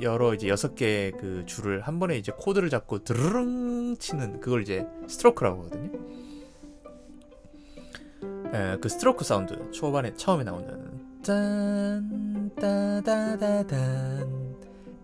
[0.00, 4.86] 여러 이제 여섯 개의 그 줄을 한 번에 이제 코드를 잡고 드르릉 치는 그걸 이제
[5.08, 5.98] 스트로크라고 하거든요.
[8.52, 14.46] 에, 그 스트로크 사운드 초반에 처음에 나오는 짠 따다다단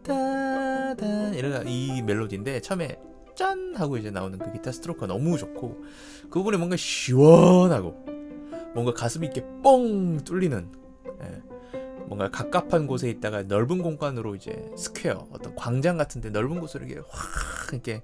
[0.03, 2.97] 따단 이런 이 멜로디인데 처음에
[3.35, 5.85] 짠 하고 이제 나오는 그 기타 스트로크가 너무 좋고
[6.25, 8.05] 그 부분이 뭔가 시원하고
[8.75, 10.69] 뭔가 가슴이 이렇게 뻥 뚫리는
[11.23, 11.43] 예,
[12.07, 17.73] 뭔가 갑갑한 곳에 있다가 넓은 공간으로 이제 square 어떤 광장 같은데 넓은 곳으로 이렇게 확
[17.73, 18.03] 이렇게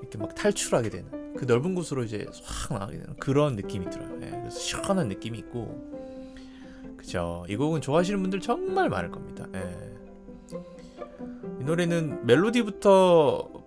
[0.00, 4.10] 이렇게 막 탈출하게 되는 그 넓은 곳으로 이제 확 나가게 되는 그런 느낌이 들어요.
[4.22, 5.96] 예, 그래서 시원한 느낌이 있고
[6.96, 7.44] 그죠.
[7.48, 9.46] 이 곡은 좋아하시는 분들 정말 많을 겁니다.
[9.54, 9.96] 예.
[11.60, 13.65] 이 노래는 멜로디부터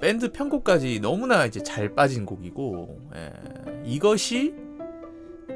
[0.00, 3.32] 밴드 편곡까지 너무나 이제 잘 빠진 곡이고 예,
[3.84, 4.54] 이것이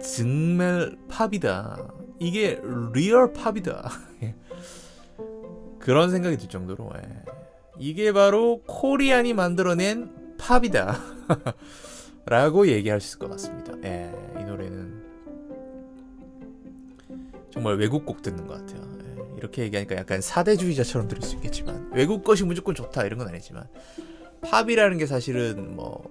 [0.03, 1.89] 정말 팝이다.
[2.19, 2.61] 이게
[2.93, 3.91] real 팝이다.
[5.79, 7.09] 그런 생각이 들 정도로 예.
[7.79, 10.99] 이게 바로 코리안이 만들어낸 팝이다.
[12.27, 13.75] 라고 얘기할 수 있을 것 같습니다.
[13.85, 15.03] 예, 이 노래는
[17.51, 18.83] 정말 외국 곡 듣는 것 같아요.
[19.01, 23.67] 예, 이렇게 얘기하니까 약간 사대주의자처럼 들을 수 있겠지만 외국 것이 무조건 좋다 이런 건 아니지만
[24.43, 26.11] 팝이라는 게 사실은 뭐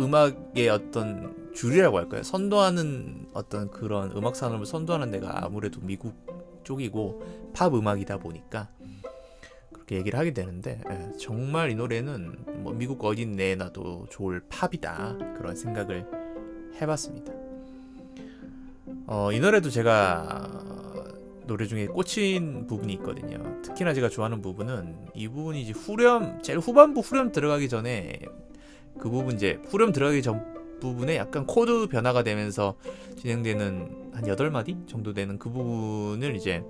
[0.00, 2.22] 음악의 어떤 줄이라고 할까요?
[2.22, 6.14] 선도하는 어떤 그런 음악 산업을 선도하는 데가 아무래도 미국
[6.64, 8.68] 쪽이고 팝 음악이다 보니까
[9.72, 15.56] 그렇게 얘기를 하게 되는데 예, 정말 이 노래는 뭐 미국 어디 내놔도 좋을 팝이다 그런
[15.56, 16.06] 생각을
[16.80, 17.32] 해봤습니다.
[19.06, 20.87] 어, 이 노래도 제가
[21.48, 23.60] 노래 중에 꽂힌 부분이 있거든요.
[23.62, 28.20] 특히나 제가 좋아하는 부분은 이 부분이 이제 후렴 제일 후반부 후렴 들어가기 전에
[29.00, 32.76] 그 부분 이제 후렴 들어가기 전 부분에 약간 코드 변화가 되면서
[33.16, 36.62] 진행되는 한 8마디 정도 되는 그 부분을 이제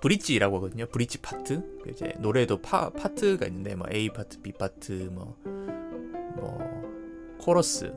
[0.00, 0.86] 브릿지라고 하거든요.
[0.86, 1.62] 브릿지 파트.
[1.84, 5.36] 그 이제 노래도 파, 파트가 있는데 뭐 A 파트, B 파트 뭐
[6.34, 6.58] 뭐
[7.38, 7.92] 코러스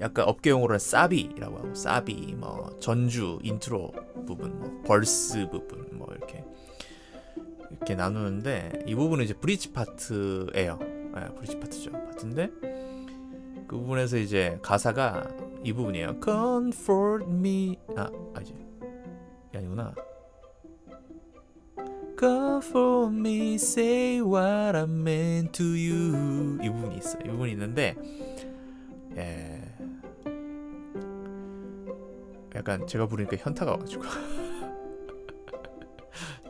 [0.00, 3.92] 약간 업계 용어로는 サビ라고 하고 サビ 뭐 전주 인트로
[4.26, 6.44] 부분 뭐 verse 부분 뭐 이렇게
[7.70, 10.78] 이렇게 나누는데 이 부분은 이제 브릿지 파트예요.
[10.78, 11.92] 네, 브릿지 파트죠.
[11.92, 12.50] 파트인데
[13.66, 15.28] 그 부분에서 이제 가사가
[15.64, 16.20] 이 부분이에요.
[16.24, 18.54] Comfort me 아 아지
[19.54, 19.94] 아니구나.
[22.18, 26.58] Comfort me, say what I meant to you.
[26.60, 27.16] 이 부분이 있어.
[27.20, 27.94] 이 부분이 있는데
[29.16, 29.47] 예.
[32.58, 34.02] 약간 제가 부르니까 현타가 와가지고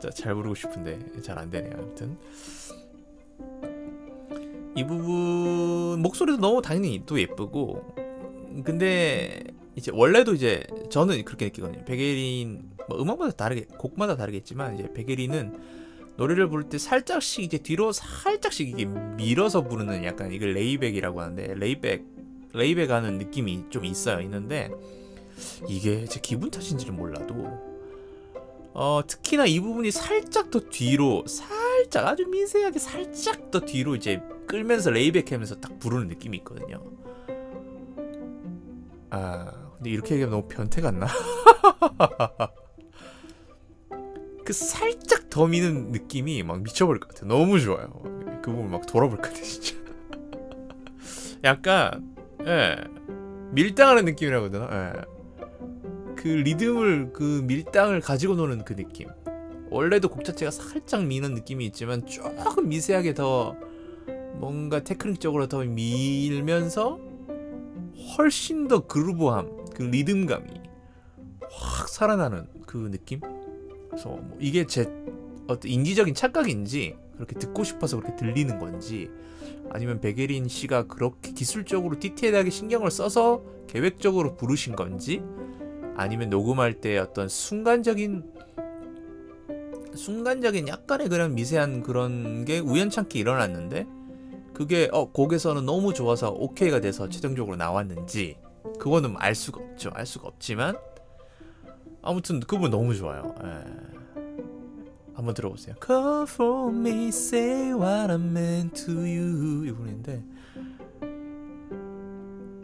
[0.13, 1.73] 잘 부르고 싶은데 잘 안 되네요.
[1.77, 2.17] 아무튼
[4.75, 7.95] 이 부분 목소리도 너무 당연히 또 예쁘고
[8.63, 9.43] 근데
[9.75, 11.85] 이제 원래도 이제 저는 그렇게 느끼거든요.
[11.85, 15.59] 백예린 뭐 음악마다 다르게 곡마다 다르겠지만 이제 백예린은
[16.17, 22.03] 노래를 부를 때 살짝씩 이제 뒤로 살짝씩 이게 밀어서 부르는 약간 이걸 레이백이라고 하는데 레이백
[22.53, 24.21] 레이백 하는 느낌이 좀 있어요.
[24.21, 24.71] 있는데
[25.67, 27.69] 이게 제 기분 탓인지는 몰라도
[28.73, 34.89] 어 특히나 이 부분이 살짝 더 뒤로 살짝 아주 미세하게 살짝 더 뒤로 이제 끌면서
[34.91, 36.83] 레이백 하면서 딱 부르는 느낌이 있거든요.
[39.09, 41.07] 아 근데 이렇게 얘기하면 너무 변태 같나?
[44.45, 47.25] 그 살짝 더 미는 느낌이 막 미쳐버릴 것 같아.
[47.27, 47.89] 너무 좋아요.
[48.41, 49.75] 그 부분 막 돌아볼 것 같아 진짜.
[51.43, 52.75] 약간 예
[53.51, 54.93] 밀당하는 느낌이라고 해야 되나?
[54.95, 55.18] 예.
[56.19, 59.07] 그 리듬을 그 밀당을 가지고 노는 그 느낌.
[59.69, 63.55] 원래도 곡 자체가 살짝 미는 느낌이 있지만 조금 미세하게 더
[64.33, 66.99] 뭔가 테크닉적으로 더 밀면서
[68.17, 70.49] 훨씬 더 그루브함, 그 리듬감이
[71.49, 73.21] 확 살아나는 그 느낌.
[73.89, 74.91] 그래서 뭐 이게 제
[75.47, 79.09] 어떤 인지적인 착각인지 그렇게 듣고 싶어서 그렇게 들리는 건지
[79.69, 85.21] 아니면 백예린 씨가 그렇게 기술적으로 디테일하게 신경을 써서 계획적으로 부르신 건지
[85.99, 88.23] 아니면 녹음할 때 어떤 순간적인
[89.93, 93.85] 순간적인 약간의 그런 미세한 그런 게 우연찮게 일어났는데
[94.53, 98.37] 그게 어 곡에서는 너무 좋아서 오케이가 돼서 최종적으로 나왔는지
[98.79, 99.89] 그거는 알 수가 없죠.
[99.93, 100.77] 알 수가 없지만
[102.01, 103.35] 아무튼 그분 너무 좋아요.
[103.43, 104.19] 예.
[105.15, 105.75] 한번 들어보세요.
[105.85, 110.23] Call for me, say what I meant to you 이분인데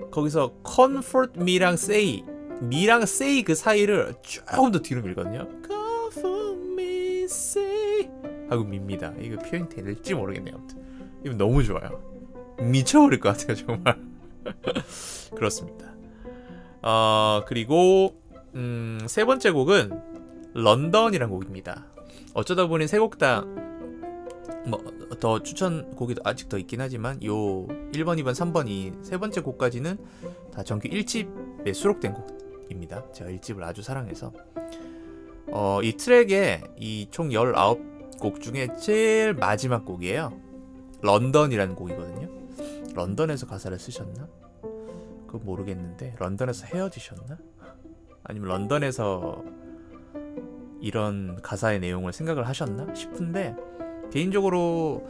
[0.09, 2.23] 거기서 comfort me랑 say
[2.61, 5.47] me랑 say 그 사이를 조금 더 뒤로 밀거든요.
[8.49, 9.11] 하고 밉니다.
[9.19, 10.55] 이거 표현이 될지 모르겠네요.
[10.55, 10.83] 아무튼
[11.25, 12.01] 이거 너무 좋아요.
[12.59, 13.97] 미쳐버릴 것 같아요 정말.
[15.35, 15.93] 그렇습니다.
[16.81, 18.21] 어 그리고
[18.53, 19.99] 음, 세 번째 곡은
[20.53, 21.85] 런던이란 곡입니다.
[22.33, 23.43] 어쩌다 보니 세 곡 다
[24.67, 29.97] 뭐 더 추천 곡이 아직 더 있긴 하지만 요 1번, 2번, 3번이 세 번째 곡까지는
[30.51, 33.03] 다 정규 1집에 수록된 곡 입니다.
[33.11, 34.31] 제가 1집을 아주 사랑해서
[35.47, 40.33] 어, 이 트랙에 이 총 19곡 중에 제일 마지막 곡이에요.
[41.01, 42.29] 런던이라는 곡이거든요.
[42.95, 44.27] 런던에서 가사를 쓰셨나?
[45.27, 47.37] 그거 모르겠는데 런던에서 헤어지셨나?
[48.23, 49.43] 아니면 런던에서
[50.81, 53.55] 이런 가사의 내용을 생각을 하셨나 싶은데
[54.11, 55.07] 개인적으로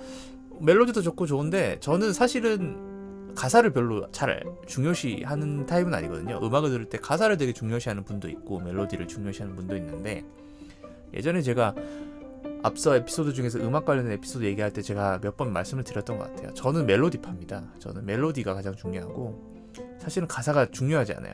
[0.59, 2.94] 멜로디도 좋고 좋은데 저는 사실은
[3.35, 6.39] 가사를 별로 잘 중요시하는 타입은 아니거든요.
[6.41, 10.23] 음악을 들을 때 가사를 되게 중요시하는 분도 있고 멜로디를 중요시하는 분도 있는데
[11.13, 11.75] 예전에 제가
[12.63, 16.53] 앞서 에피소드 중에서 음악 관련된 에피소드 얘기할 때 제가 몇 번 말씀을 드렸던 것 같아요.
[16.53, 17.73] 저는 멜로디파입니다.
[17.79, 21.33] 저는 멜로디가 가장 중요하고 사실은 가사가 중요하지 않아요.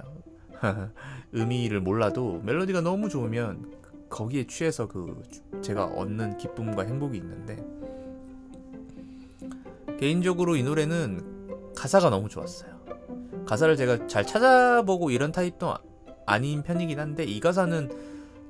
[1.32, 3.72] 의미를 몰라도 멜로디가 너무 좋으면
[4.10, 5.22] 거기에 취해서 그
[5.62, 7.58] 제가 얻는 기쁨과 행복이 있는데
[10.00, 11.41] 개인적으로 이 노래는
[11.82, 12.80] 가사가 너무 좋았어요.
[13.48, 15.74] 가사를 제가 잘 찾아보고 이런 타입도
[16.28, 17.90] 아닌 편이긴 한데 이 가사는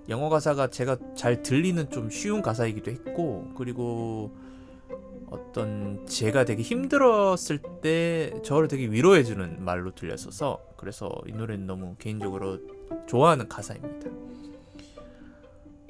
[0.10, 4.36] 영어 가사가 제가 잘 들리는 좀 쉬운 가사이기도 했고 그리고
[5.30, 12.60] 어떤 제가 되게 힘들었을 때 저를 되게 위로해주는 말로 들렸어서 그래서 이 노래는 너무 개인적으로
[13.08, 14.10] 좋아하는 가사입니다.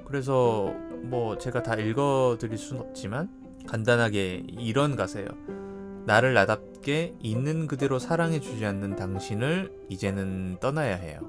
[0.05, 0.71] 그래서
[1.01, 3.31] 뭐 제가 다 읽어드릴 순 없지만
[3.67, 5.61] 간단하게 이런 가사예요.
[6.06, 11.20] 나를 나답게 있는 그대로 사랑해주지 않는 당신을 이제는 떠나야 해요.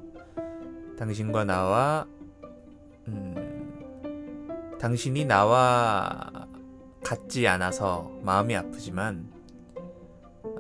[0.99, 2.07] 당신과 나와
[3.09, 6.49] 음, 당신이 나와
[7.05, 9.31] 같지 않아서 마음이 아프지만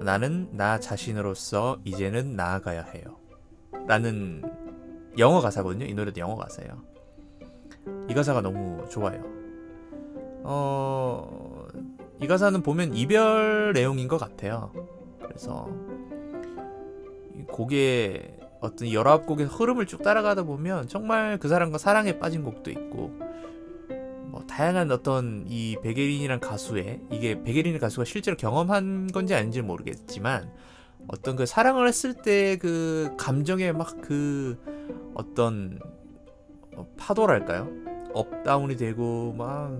[0.01, 3.17] 나는 나 자신으로서 이제는 나아가야 해요.
[3.87, 4.43] 라는
[5.19, 5.87] 영어 가사거든요.
[5.87, 6.83] 이 노래도 영어 가사예요.
[8.09, 9.23] 이 가사가 너무 좋아요.
[10.45, 11.52] 어,
[12.23, 14.73] 이 가사는 보면 이별 내용인 것 같아요.
[15.23, 15.69] 그래서
[17.49, 23.13] 곡의 어떤 19곡의 흐름을 쭉 따라가다 보면 정말 그 사람과 사랑에 빠진 곡도 있고
[24.27, 30.51] 뭐 다양한 어떤 이 베게린이란 가수의 이게 베게린 가수가 실제로 경험한 건지 아닌지 모르겠지만
[31.09, 34.57] 어떤 그 사랑을 했을 때 그 감정의 막 그
[35.15, 35.79] 어떤
[36.75, 37.69] 어, 파도랄까요?
[38.15, 39.77] up down이 되고 막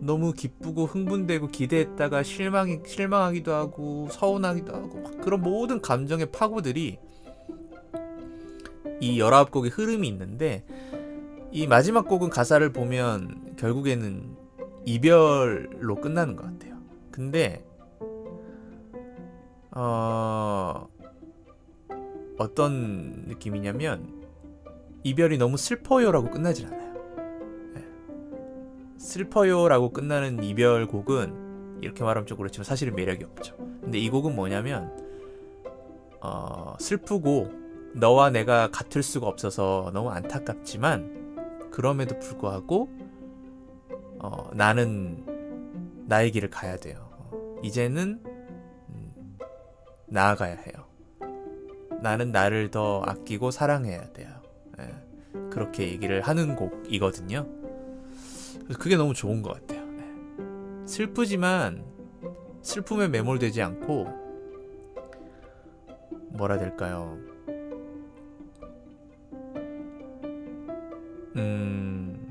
[0.00, 6.98] 너무 기쁘고 흥분되고 기대했다가 실망이 실망하기도 하고 서운하기도 하고 막 그런 모든 감정의 파고들이
[9.00, 10.64] 이 19곡의 흐름이 있는데
[11.52, 14.36] 이 마지막 곡은 가사를 보면 결국에는
[14.84, 16.76] 이별로 끝나는 것 같아요.
[17.10, 17.64] 근데
[19.70, 20.88] 어
[22.38, 24.22] 어떤 느낌이냐면
[25.02, 26.85] 이별이 너무 슬퍼요라고 끝나질 않아요.
[28.96, 29.04] 네.
[29.04, 33.56] 슬퍼요라고 끝나는 이별 곡은 이렇게 말하면 좀 그렇지만 사실은 매력이 없죠.
[33.80, 34.90] 근데 이 곡은 뭐냐면
[36.20, 37.50] 어, 슬프고
[37.94, 42.88] 너와 내가 같을 수가 없어서 너무 안타깝지만 그럼에도 불구하고
[44.18, 45.24] 어, 나는
[46.06, 47.06] 나의 길을 가야 돼요.
[47.62, 48.22] 이제는
[48.88, 49.38] 음,
[50.06, 50.86] 나아가야 해요.
[52.02, 54.28] 나는 나를 더 아끼고 사랑해야 돼요.
[54.78, 54.94] 예,
[55.50, 57.46] 그렇게 얘기를 하는 곡이거든요.
[58.74, 59.86] 그게 너무 좋은 것 같아요.
[59.98, 60.86] 예.
[60.86, 61.84] 슬프지만
[62.62, 64.06] 슬픔에 매몰되지 않고
[66.30, 67.18] 뭐라 될까요?
[71.36, 72.26] 음,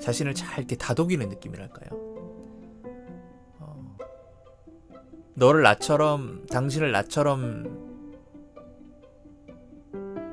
[0.00, 1.90] 자신을 잘 이렇게 다독이는 느낌이랄까요?
[3.60, 3.96] 어,
[5.34, 7.94] 너를 나처럼, 당신을 나처럼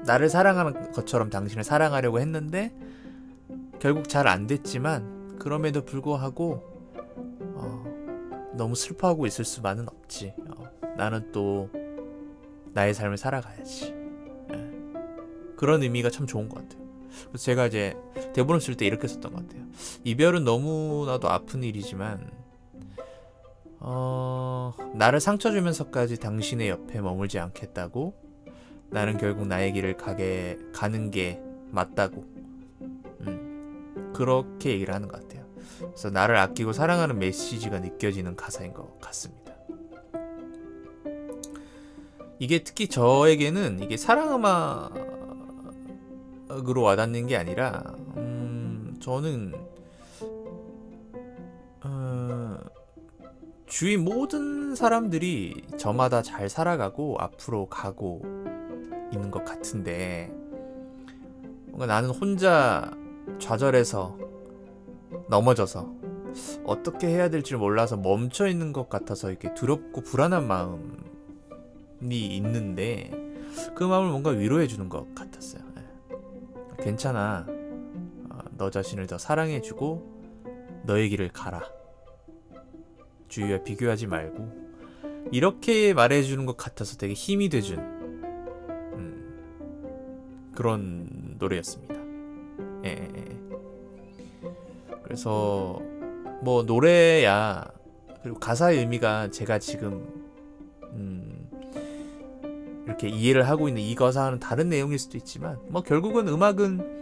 [0.05, 2.73] 나를 사랑하는 것처럼 당신을 사랑하려고 했는데
[3.81, 6.61] 결국 잘 안 됐지만 그럼에도 불구하고
[7.55, 10.35] 어, 너무 슬퍼하고 있을 수만은 없지.
[10.51, 11.67] 어, 나는 또
[12.73, 13.91] 나의 삶을 살아가야지.
[14.53, 14.71] 예.
[15.57, 16.87] 그런 의미가 참 좋은 것 같아요.
[17.29, 17.97] 그래서 제가 이제
[18.33, 19.65] 대본을 쓸 때 이렇게 썼던 것 같아요.
[20.03, 22.29] 이별은 너무나도 아픈 일이지만
[23.79, 28.13] 어, 나를 상처 주면서까지 당신의 옆에 머물지 않겠다고
[28.91, 32.40] 나는 결국 나의 길을 가게 가는 게 맞다고 음,
[34.13, 35.45] 그렇게 얘기를 하는 것 같아요.
[35.77, 39.51] 그래서 나를 아끼고 사랑하는 메시지가 느껴지는 가사인 것 같습니다.
[42.39, 44.33] 이게 특히 저에게는 이게 사랑
[46.49, 47.83] 음악으로 와닿는 게 아니라
[48.17, 49.53] 음, 저는
[51.83, 52.57] 어,
[53.67, 58.21] 주위 모든 사람들이 저마다 잘 살아가고 앞으로 가고
[59.13, 60.31] 있는 것 같은데
[61.67, 62.91] 뭔가 나는 혼자
[63.41, 64.17] 좌절해서
[65.27, 65.93] 넘어져서
[66.63, 73.11] 어떻게 해야 될지 몰라서 멈춰 있는 것 같아서 이렇게 두렵고 불안한 마음이 있는데
[73.75, 75.61] 그 마음을 뭔가 위로해 주는 것 같았어요.
[75.77, 76.83] 예.
[76.83, 77.45] 괜찮아.
[78.29, 80.21] 어, 너 자신을 더 사랑해주고
[80.85, 81.61] 너의 길을 가라.
[83.27, 84.61] 주위와 비교하지 말고
[85.31, 87.79] 이렇게 말해주는 것 같아서 되게 힘이 돼준
[88.93, 91.95] 음, 그런 노래였습니다.
[92.85, 93.30] 예, 예, 예.
[95.11, 95.77] 그래서
[96.39, 97.69] 뭐 노래야
[98.23, 100.07] 그리고 가사의 의미가 제가 지금
[100.93, 101.49] 음,
[102.85, 107.01] 이렇게 이해를 하고 있는 이 가사와는 다른 내용일 수도 있지만 뭐 결국은 음악은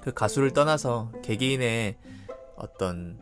[0.00, 1.98] 그 가수를 떠나서 개개인의
[2.56, 3.18] 어떤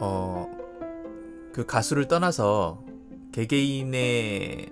[0.00, 0.50] 어,
[1.52, 2.82] 그 가수를 떠나서
[3.32, 4.70] 개개인의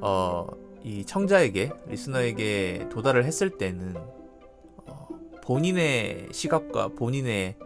[0.00, 3.96] 어, 이 청자에게 리스너에게 도달을 했을 때는
[4.86, 5.08] 어,
[5.42, 7.56] 본인의 시각과 본인의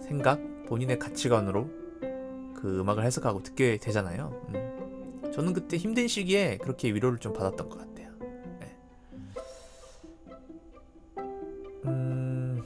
[0.00, 1.68] 생각, 본인의 가치관으로
[2.54, 4.42] 그 음악을 해석하고 듣게 되잖아요.
[4.48, 5.30] 음.
[5.32, 8.10] 저는 그때 힘든 시기에 그렇게 위로를 좀 받았던 것 같아요.
[8.60, 8.76] 네.
[11.86, 12.62] 음,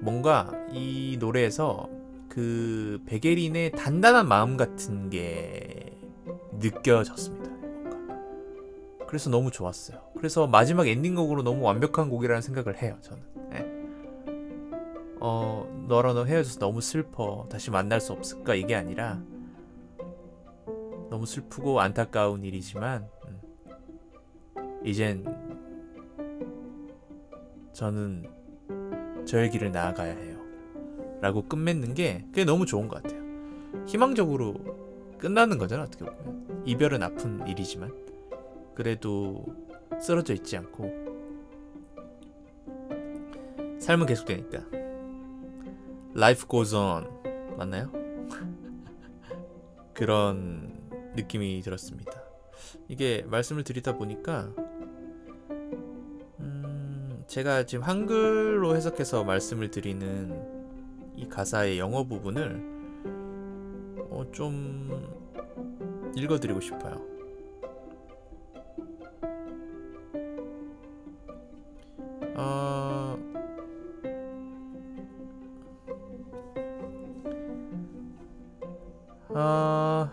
[0.00, 1.88] 뭔가 이 노래에서
[2.28, 5.71] 그 베게린의 단단한 마음 같은 게
[6.62, 7.50] 느껴졌습니다.
[7.50, 9.06] 뭔가.
[9.06, 10.00] 그래서 너무 좋았어요.
[10.16, 12.96] 그래서 마지막 엔딩곡으로 너무 완벽한 곡이라는 생각을 해요.
[13.00, 13.22] 저는.
[13.50, 13.66] 네.
[15.20, 17.46] 어 너랑 너 헤어져서 너무 슬퍼.
[17.50, 19.22] 다시 만날 수 없을까 이게 아니라
[21.10, 25.24] 너무 슬프고 안타까운 일이지만 음, 이젠
[27.72, 28.26] 저는
[29.26, 30.38] 저의 길을 나아가야 해요.
[31.20, 33.22] 라고 끝맺는 게 그게 너무 좋은 것 같아요.
[33.86, 34.54] 희망적으로
[35.22, 36.64] 끝나는 거잖아, 어떻게 보면.
[36.66, 37.94] 이별은 아픈 일이지만.
[38.74, 39.46] 그래도
[40.00, 40.90] 쓰러져 있지 않고.
[43.78, 44.64] 삶은 계속되니까.
[46.16, 47.06] Life goes on.
[47.56, 47.92] 맞나요?
[49.94, 50.76] 그런
[51.14, 52.20] 느낌이 들었습니다.
[52.88, 54.52] 이게 말씀을 드리다 보니까
[56.40, 60.36] 음, 제가 지금 한글로 해석해서 말씀을 드리는
[61.14, 62.71] 이 가사의 영어 부분을
[64.12, 64.90] 어, 좀
[66.14, 67.00] 읽어드리고 싶어요.
[72.36, 73.18] 어...
[79.30, 80.10] 어...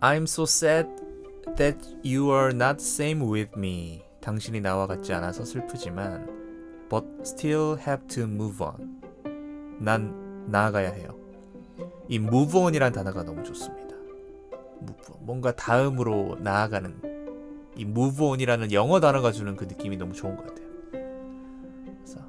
[0.00, 0.88] I'm so sad
[1.56, 4.02] that you are not same with me.
[4.20, 6.40] 당신이 나와 같지 않아서 슬프지만
[6.88, 9.00] but still have to move on.
[9.78, 11.29] 난 나아가야 해요.
[12.08, 13.94] 이 move on이란 단어가 너무 좋습니다.
[14.82, 15.26] move on.
[15.26, 20.68] 뭔가 다음으로 나아가는 이 move on이라는 영어 단어가 주는 그 느낌이 너무 좋은 것 같아요.
[21.98, 22.20] 그래서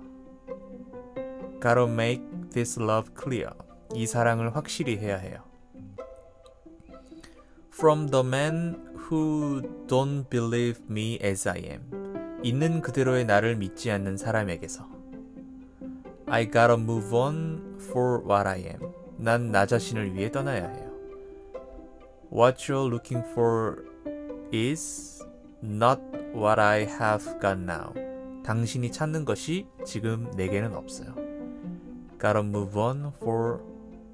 [1.61, 3.51] Gotta make this love clear.
[3.93, 5.41] 이 사랑을 확실히 해야 해요.
[7.73, 8.75] From the man
[9.09, 12.39] who don't believe me as I am.
[12.43, 14.87] 있는 그대로의 나를 믿지 않는 사람에게서.
[16.27, 19.00] I gotta move on for what I am.
[19.21, 20.91] 난 나 자신을 위해 떠나야 해요.
[22.33, 23.83] What you're looking for
[24.51, 25.23] is
[25.63, 26.01] not
[26.33, 27.93] what I have got now.
[28.43, 31.13] 당신이 찾는 것이 지금 내게는 없어요.
[32.19, 33.59] Gotta move on for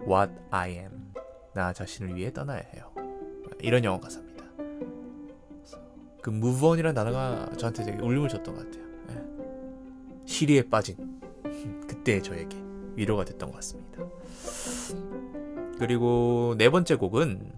[0.05, 1.13] what I am.
[1.53, 2.91] 나 자신을 위해 떠나야 해요.
[3.61, 4.43] 이런 영어 가사입니다.
[6.21, 8.83] 그 move on이라는 단어가 저한테 되게 울림을 줬던 것 같아요.
[9.11, 10.25] 예.
[10.25, 11.21] 시리에 빠진
[11.87, 12.57] 그때 저에게
[12.95, 14.16] 위로가 됐던 것 같습니다.
[15.79, 17.51] 그리고 네 번째 곡은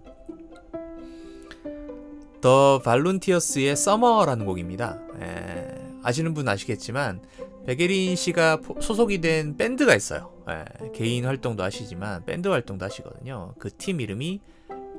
[2.41, 4.99] 더 발룬티어스의 서머라는 곡입니다.
[5.21, 5.67] 예,
[6.03, 7.21] 아시는 분 아시겠지만
[7.65, 10.31] 베게린 씨가 소속이 된 밴드가 있어요.
[10.49, 13.53] 예, 개인 활동도 하시지만 밴드 활동도 하시거든요.
[13.59, 14.39] 그 팀 이름이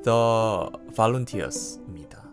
[0.05, 2.25] The Volunteers입니다.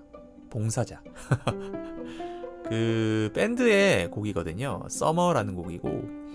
[0.50, 1.02] 봉사자.
[2.70, 4.84] 그 밴드의 곡이거든요.
[4.88, 6.27] Summer라는 곡이고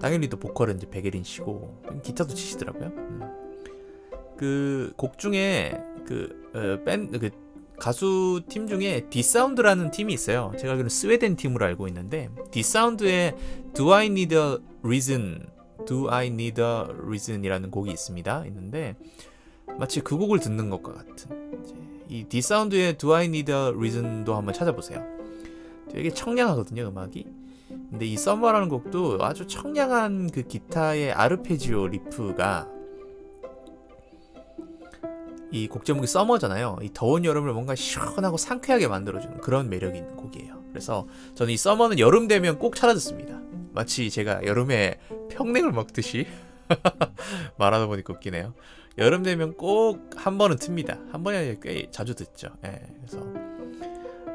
[0.00, 2.86] 당연히 또 보컬은 이제 백예린 씨고 기타도 치시더라고요.
[2.86, 3.20] 음.
[4.36, 7.30] 그곡 중에 그 어, 그
[7.78, 10.52] 가수 팀 중에 D'Sound라는 팀이 있어요.
[10.58, 13.34] 제가 알기로는 스웨덴 팀으로 알고 있는데 D'Sound의
[13.74, 15.46] Do I Need a Reason,
[15.86, 18.46] Do I Need a Reason이라는 곡이 있습니다.
[18.46, 18.96] 있는데
[19.78, 25.04] 마치 그 곡을 듣는 것과 같은 이 D'Sound의 Do I Need a Reason도 한번 찾아보세요.
[25.90, 27.26] 되게 청량하거든요 음악이.
[27.90, 32.68] 근데 이 Summer라는 곡도 아주 청량한 그 기타의 아르페지오 riff가
[35.52, 36.78] 이 곡 제목이 Summer잖아요.
[36.82, 40.62] 이 더운 여름을 뭔가 시원하고 상쾌하게 만들어주는 그런 매력이 있는 곡이에요.
[40.70, 43.40] 그래서 저는 이 서머는 여름 되면 꼭 찾아 듣습니다.
[43.72, 44.98] 마치 제가 여름에
[45.30, 46.26] 평냉을 먹듯이
[47.58, 48.54] 말하다 보니까 웃기네요.
[48.98, 51.10] 여름 되면 꼭 한 번은 틉니다.
[51.12, 52.48] 한 번이 아니라 꽤 자주 듣죠.
[52.64, 53.18] 예, 그래서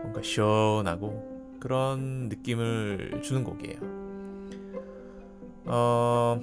[0.01, 1.30] 뭔가 시원하고
[1.61, 3.77] 그런 느낌을 주는 곡이에요.
[5.65, 6.41] 어,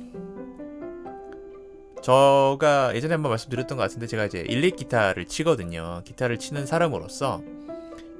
[2.02, 6.02] 저가 예전에 한번 말씀드렸던 것 같은데 제가 이제 일렉 기타를 치거든요.
[6.04, 7.42] 기타를 치는 사람으로서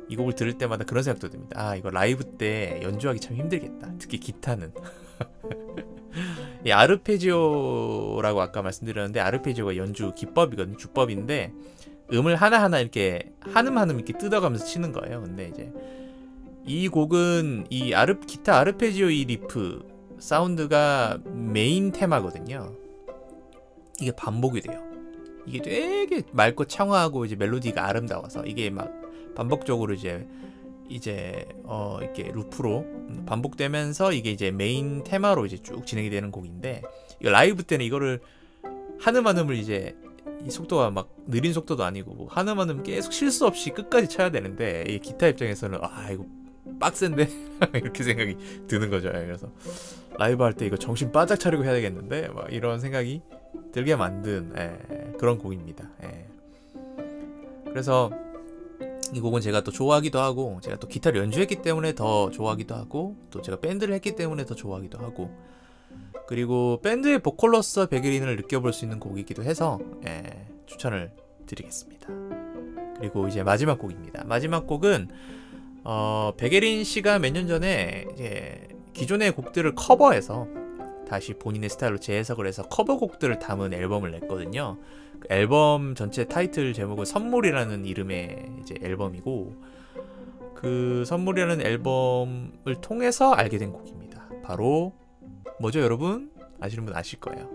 [0.08, 1.56] 이 곡을 들을 때마다 그런 생각도 듭니다.
[1.58, 3.92] 아 이거 라이브 때 연주하기 참 힘들겠다.
[3.98, 4.72] 특히 기타는.
[6.66, 10.76] 이 아르페지오라고 아까 말씀드렸는데 아르페지오가 연주 기법이거든요.
[10.76, 11.52] 주법인데
[12.12, 15.22] 음을 하나하나 이렇게 한음 한음 이렇게 뜯어가면서 치는 거예요.
[15.22, 15.72] 근데 이제
[16.68, 19.86] 이 곡은 이 아르 기타 아르페지오 이 리프
[20.18, 22.74] 사운드가 메인 테마거든요.
[24.00, 24.82] 이게 반복이 돼요.
[25.46, 28.92] 이게 되게 맑고 청아하고 이제 멜로디가 아름다워서 이게 막
[29.34, 30.26] 반복적으로 이제
[30.90, 32.84] 이제 어 이렇게 루프로
[33.26, 36.82] 반복되면서 이게 이제 메인 테마로 이제 쭉 진행이 되는 곡인데
[37.20, 38.20] 이거 라이브 때는 이거를
[39.00, 39.96] 한 음 한 음을 이제
[40.46, 44.30] 이 속도가 막 느린 속도도 아니고 뭐 한음 한 음 계속 실수 없이 끝까지 쳐야
[44.30, 46.24] 되는데 이 기타 입장에서는 아 이거
[46.78, 47.28] 빡센데
[47.74, 49.10] 이렇게 생각이 드는 거죠.
[49.10, 49.50] 그래서
[50.18, 53.22] 라이브 할 때 이거 정신 바짝 차리고 해야 되겠는데 막 이런 생각이
[53.72, 55.88] 들게 만든 예, 그런 곡입니다.
[56.04, 56.26] 예.
[57.66, 58.10] 그래서
[59.12, 63.40] 이 곡은 제가 또 좋아하기도 하고 제가 또 기타를 연주했기 때문에 더 좋아하기도 하고 또
[63.40, 65.30] 제가 밴드를 했기 때문에 더 좋아하기도 하고
[66.26, 71.10] 그리고 밴드의 보컬로서 백예린을 느껴볼 수 있는 곡이기도 해서 예, 추천을
[71.46, 72.08] 드리겠습니다.
[72.98, 74.24] 그리고 이제 마지막 곡입니다.
[74.24, 75.08] 마지막 곡은
[75.90, 80.46] 어, 백예린 씨가 몇 년 전에 이제 기존의 곡들을 커버해서
[81.08, 84.76] 다시 본인의 스타일로 재해석을 해서 커버곡들을 담은 앨범을 냈거든요.
[85.18, 89.54] 그 앨범 전체 타이틀 제목은 선물이라는 이름의 이제 앨범이고
[90.54, 94.28] 그 선물이라는 앨범을 통해서 알게 된 곡입니다.
[94.42, 94.92] 바로
[95.58, 96.30] 뭐죠, 여러분?
[96.60, 97.48] 아시는 분 아실 거예요.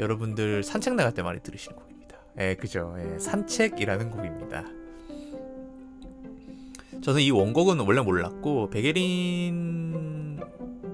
[0.00, 2.16] 여러분들 산책 나갈 때 많이 들으시는 곡입니다.
[2.38, 2.96] 예, 그죠.
[2.98, 4.64] 예, 산책이라는 곡입니다.
[7.00, 10.40] 저는 이 원곡은 원래 몰랐고 백예린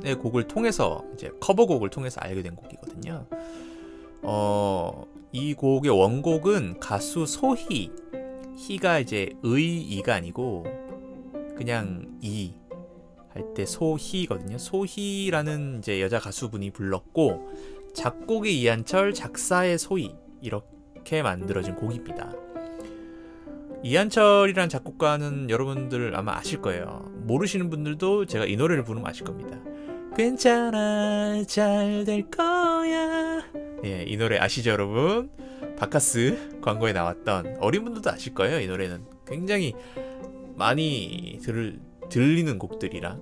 [0.05, 3.27] 의 곡을 통해서 이제 커버곡을 통해서 알게 된 곡이거든요.
[4.23, 7.91] 어, 이 곡의 원곡은 가수 소희
[8.57, 10.65] 희가 이제 의이가 아니고
[11.57, 12.55] 그냥 이
[13.39, 14.59] 할 때 소희거든요.
[14.59, 17.49] 소희라는 이제 여자 가수분이 불렀고
[17.95, 22.33] 작곡이 이한철, 작사의 소희 이렇게 만들어진 곡입니다.
[23.83, 27.11] 이한철이란 작곡가는 여러분들 아마 아실 거예요.
[27.27, 29.59] 모르시는 분들도 제가 이 노래를 부르면 아실 겁니다.
[30.17, 33.41] 괜찮아 잘 될 거야
[33.85, 35.31] 예, 이 노래 아시죠 여러분?
[35.77, 39.75] 바카스 광고에 나왔던 어린 분들도 아실 거예요 이 노래는 굉장히
[40.57, 43.17] 많이 들, 들리는 곡들이라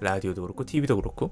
[0.00, 1.30] 라디오도 그렇고 TV도 그렇고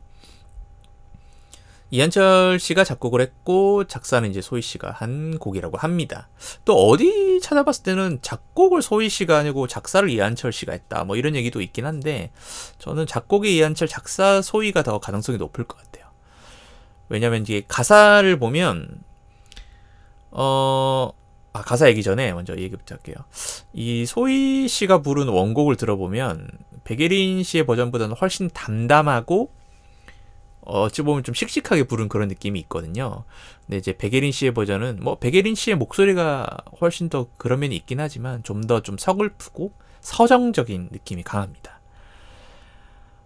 [1.90, 6.28] 이한철 씨가 작곡을 했고 작사는 이제 소희 씨가 한 곡이라고 합니다.
[6.64, 11.04] 또 어디 찾아봤을 때는 작곡을 소희 씨가 아니고 작사를 이한철 씨가 했다.
[11.04, 12.32] 뭐 이런 얘기도 있긴 한데
[12.78, 16.06] 저는 작곡이 이한철, 작사 소희가 더 가능성이 높을 것 같아요.
[17.08, 18.88] 왜냐면 이게 가사를 보면
[20.32, 21.12] 어
[21.52, 23.14] 아, 가사 얘기 전에 먼저 얘기부터 할게요.
[23.72, 26.48] 이 소희 씨가 부른 원곡을 들어보면
[26.84, 29.55] 백예린 씨의 버전보다는 훨씬 담담하고
[30.66, 33.24] 어찌 보면 좀 씩씩하게 부른 그런 느낌이 있거든요.
[33.64, 36.46] 근데 이제 백예린 씨의 버전은 뭐 백예린 씨의 목소리가
[36.80, 41.80] 훨씬 더 그런 면이 있긴 하지만 좀 더좀 좀 서글프고 서정적인 느낌이 강합니다.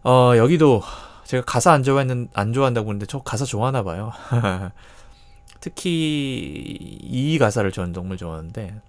[0.05, 0.83] 어 여기도
[1.25, 4.13] 제가 가사 안 좋아했는 안 좋아한다고 했는데 저 가사 좋아하나 봐요.
[5.61, 8.81] 특히 이 가사를 저는 정말 좋아하는데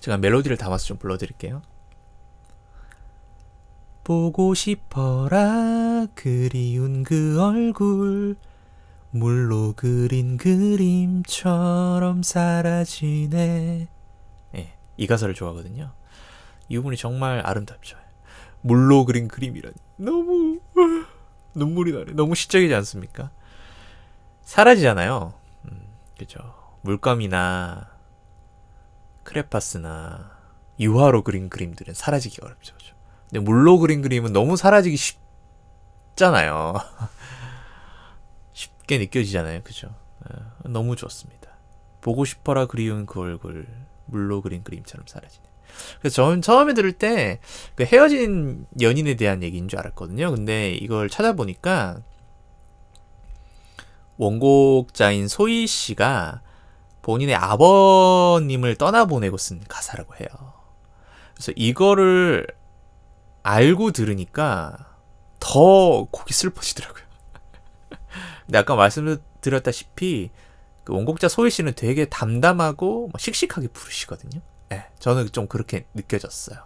[0.00, 1.62] 제가 멜로디를 담아서 좀 불러드릴게요.
[4.04, 8.36] 보고 싶어라 그리운 그 얼굴
[9.10, 13.88] 물로 그린 그림처럼 사라지네.
[14.56, 15.92] 예, 이 가사를 좋아하거든요.
[16.68, 17.98] 이 부분이 정말 아름답죠.
[18.62, 19.74] 물로 그린 그림이라니.
[19.96, 20.60] 너무
[21.54, 22.12] 눈물이 나네.
[22.12, 23.30] 너무 시적이지 않습니까?
[24.42, 25.34] 사라지잖아요.
[25.64, 25.80] 음,
[26.18, 26.38] 그죠.
[26.82, 27.90] 물감이나
[29.24, 30.38] 크레파스나
[30.78, 32.74] 유화로 그린 그림들은 사라지기 어렵죠.
[32.76, 32.94] 그죠?
[33.30, 34.96] 근데 물로 그린 그림은 너무 사라지기
[36.16, 36.74] 쉽잖아요.
[38.52, 39.62] 쉽게 느껴지잖아요.
[39.62, 39.94] 그죠?
[40.24, 41.50] 어, 너무 좋습니다.
[42.00, 43.66] 보고 싶어라 그리운 그 얼굴
[44.06, 45.44] 물로 그린 그림처럼 사라지네.
[46.00, 47.40] 그래서 저는 처음에 들을 때
[47.76, 50.30] 그 헤어진 연인에 대한 얘기인 줄 알았거든요.
[50.32, 52.02] 근데 이걸 찾아보니까
[54.16, 56.42] 원곡자인 소희 씨가
[57.02, 60.28] 본인의 아버님을 떠나보내고 쓴 가사라고 해요.
[61.34, 62.46] 그래서 이거를
[63.42, 64.96] 알고 들으니까
[65.38, 67.04] 더 곡이 슬퍼지더라고요.
[68.46, 70.30] 근데 아까 말씀드렸다시피
[70.84, 74.40] 그 원곡자 소희 씨는 되게 담담하고 씩씩하게 부르시거든요.
[74.68, 76.58] 네, 저는 좀 그렇게 느껴졌어요.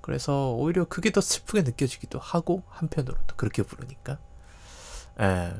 [0.00, 4.18] 그래서 오히려 그게 더 슬프게 느껴지기도 하고 한편으로 또 그렇게 부르니까.
[5.20, 5.52] 예.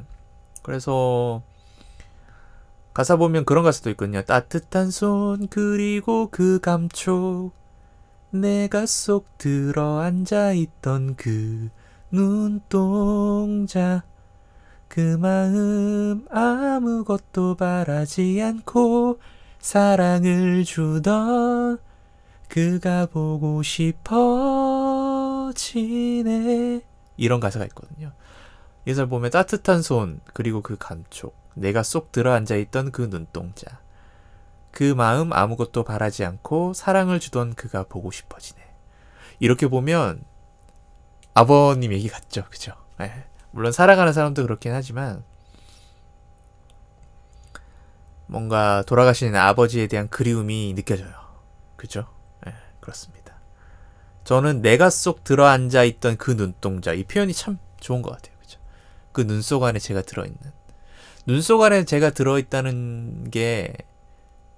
[0.63, 1.43] 그래서
[2.95, 4.23] 가사 보면 그런 가사도 있거든요.
[4.23, 7.53] 따뜻한 손 그리고 그 감촉
[8.31, 11.69] 내가 쏙 들어 앉아 있던 그
[12.11, 14.05] 눈동자.
[14.89, 19.21] 그 마음 아무것도 바라지 않고
[19.61, 21.79] 사랑을 주던
[22.49, 24.03] 그가 보고 싶어지네.
[27.17, 28.13] 이런 가사가 있거든요.
[28.85, 31.39] 이걸 보면 따뜻한 손 그리고 그 감촉.
[31.55, 33.81] 내가 쏙 들어앉아 있던 그 눈동자
[34.71, 38.61] 그 마음 아무것도 바라지 않고 사랑을 주던 그가 보고 싶어지네.
[39.41, 40.23] 이렇게 보면
[41.35, 42.73] 아버님 얘기 같죠, 그죠?
[42.99, 43.25] 네.
[43.53, 45.25] 물론 사랑하는 사람도 그렇긴 하지만
[48.27, 51.11] 뭔가 돌아가시는 아버지에 대한 그리움이 느껴져요.
[51.77, 52.07] 그죠?
[52.47, 53.35] 네, 그렇습니다.
[54.25, 58.37] 저는 내가 쏙 들어앉아 있던 그 눈동자 이 표현이 참 좋은 것 같아요.
[58.41, 58.61] 그죠?
[59.13, 60.39] 그 눈 속 안에 제가 들어있는
[61.27, 63.75] 눈 속 안에 제가 들어있다는 게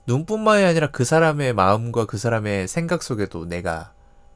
[0.06, 3.92] 눈뿐만이 아니라 그 사람의 마음과 그 사람의 생각 속에도 내가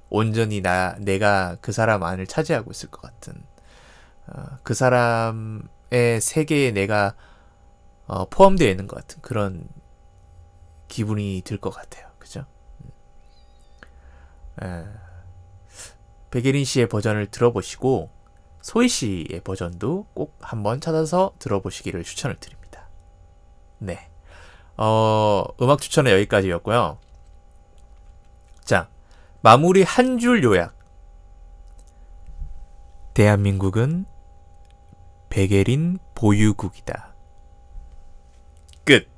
[0.08, 3.34] 온전히 나 내가 그 사람 안을 차지하고 있을 것 같은
[4.28, 7.14] 어, 그 사람의 세계에 내가
[8.06, 9.68] 어, 포함되어 있는 것 같은 그런
[10.88, 12.06] 기분이 들 것 같아요.
[12.18, 12.46] 그죠?
[14.62, 14.84] 에, 음.
[14.94, 15.06] 예.
[16.30, 18.10] 백예린 씨의 버전을 들어보시고
[18.62, 22.88] 소희 씨의 버전도 꼭 한번 찾아서 들어보시기를 추천을 드립니다.
[23.78, 24.10] 네.
[24.77, 26.99] 어, 음악 추천은 여기까지였고요.
[28.64, 28.89] 자,
[29.43, 30.77] 마무리 한 줄 요약.
[33.14, 34.05] 대한민국은
[35.31, 37.14] 백예린 보유국이다.
[38.85, 39.09] 끝.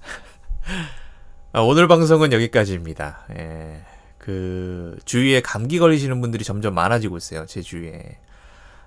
[1.52, 3.26] 아, 오늘 방송은 여기까지입니다.
[3.36, 3.82] 예,
[4.16, 7.46] 그 주위에 감기 걸리시는 분들이 점점 많아지고 있어요.
[7.46, 8.18] 제 주위에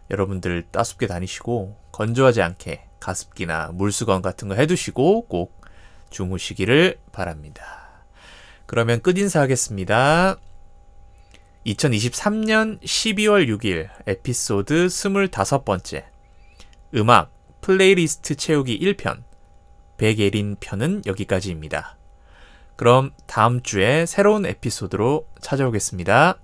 [0.10, 5.60] 여러분들 따숩게 다니시고 건조하지 않게 가습기나 물수건 같은 거 해두시고 꼭
[6.10, 8.06] 주무시기를 바랍니다.
[8.66, 10.38] 그러면 끝 인사 하겠습니다.
[11.66, 16.06] 2023년 12월 6일 에피소드 25번째
[16.96, 17.32] 음악
[17.62, 19.24] 플레이리스트 채우기 1편
[19.98, 21.98] 백예린 편은 여기까지입니다.
[22.76, 26.40] 그럼 다음 주에 새로운 에피소드로 찾아오겠습니다.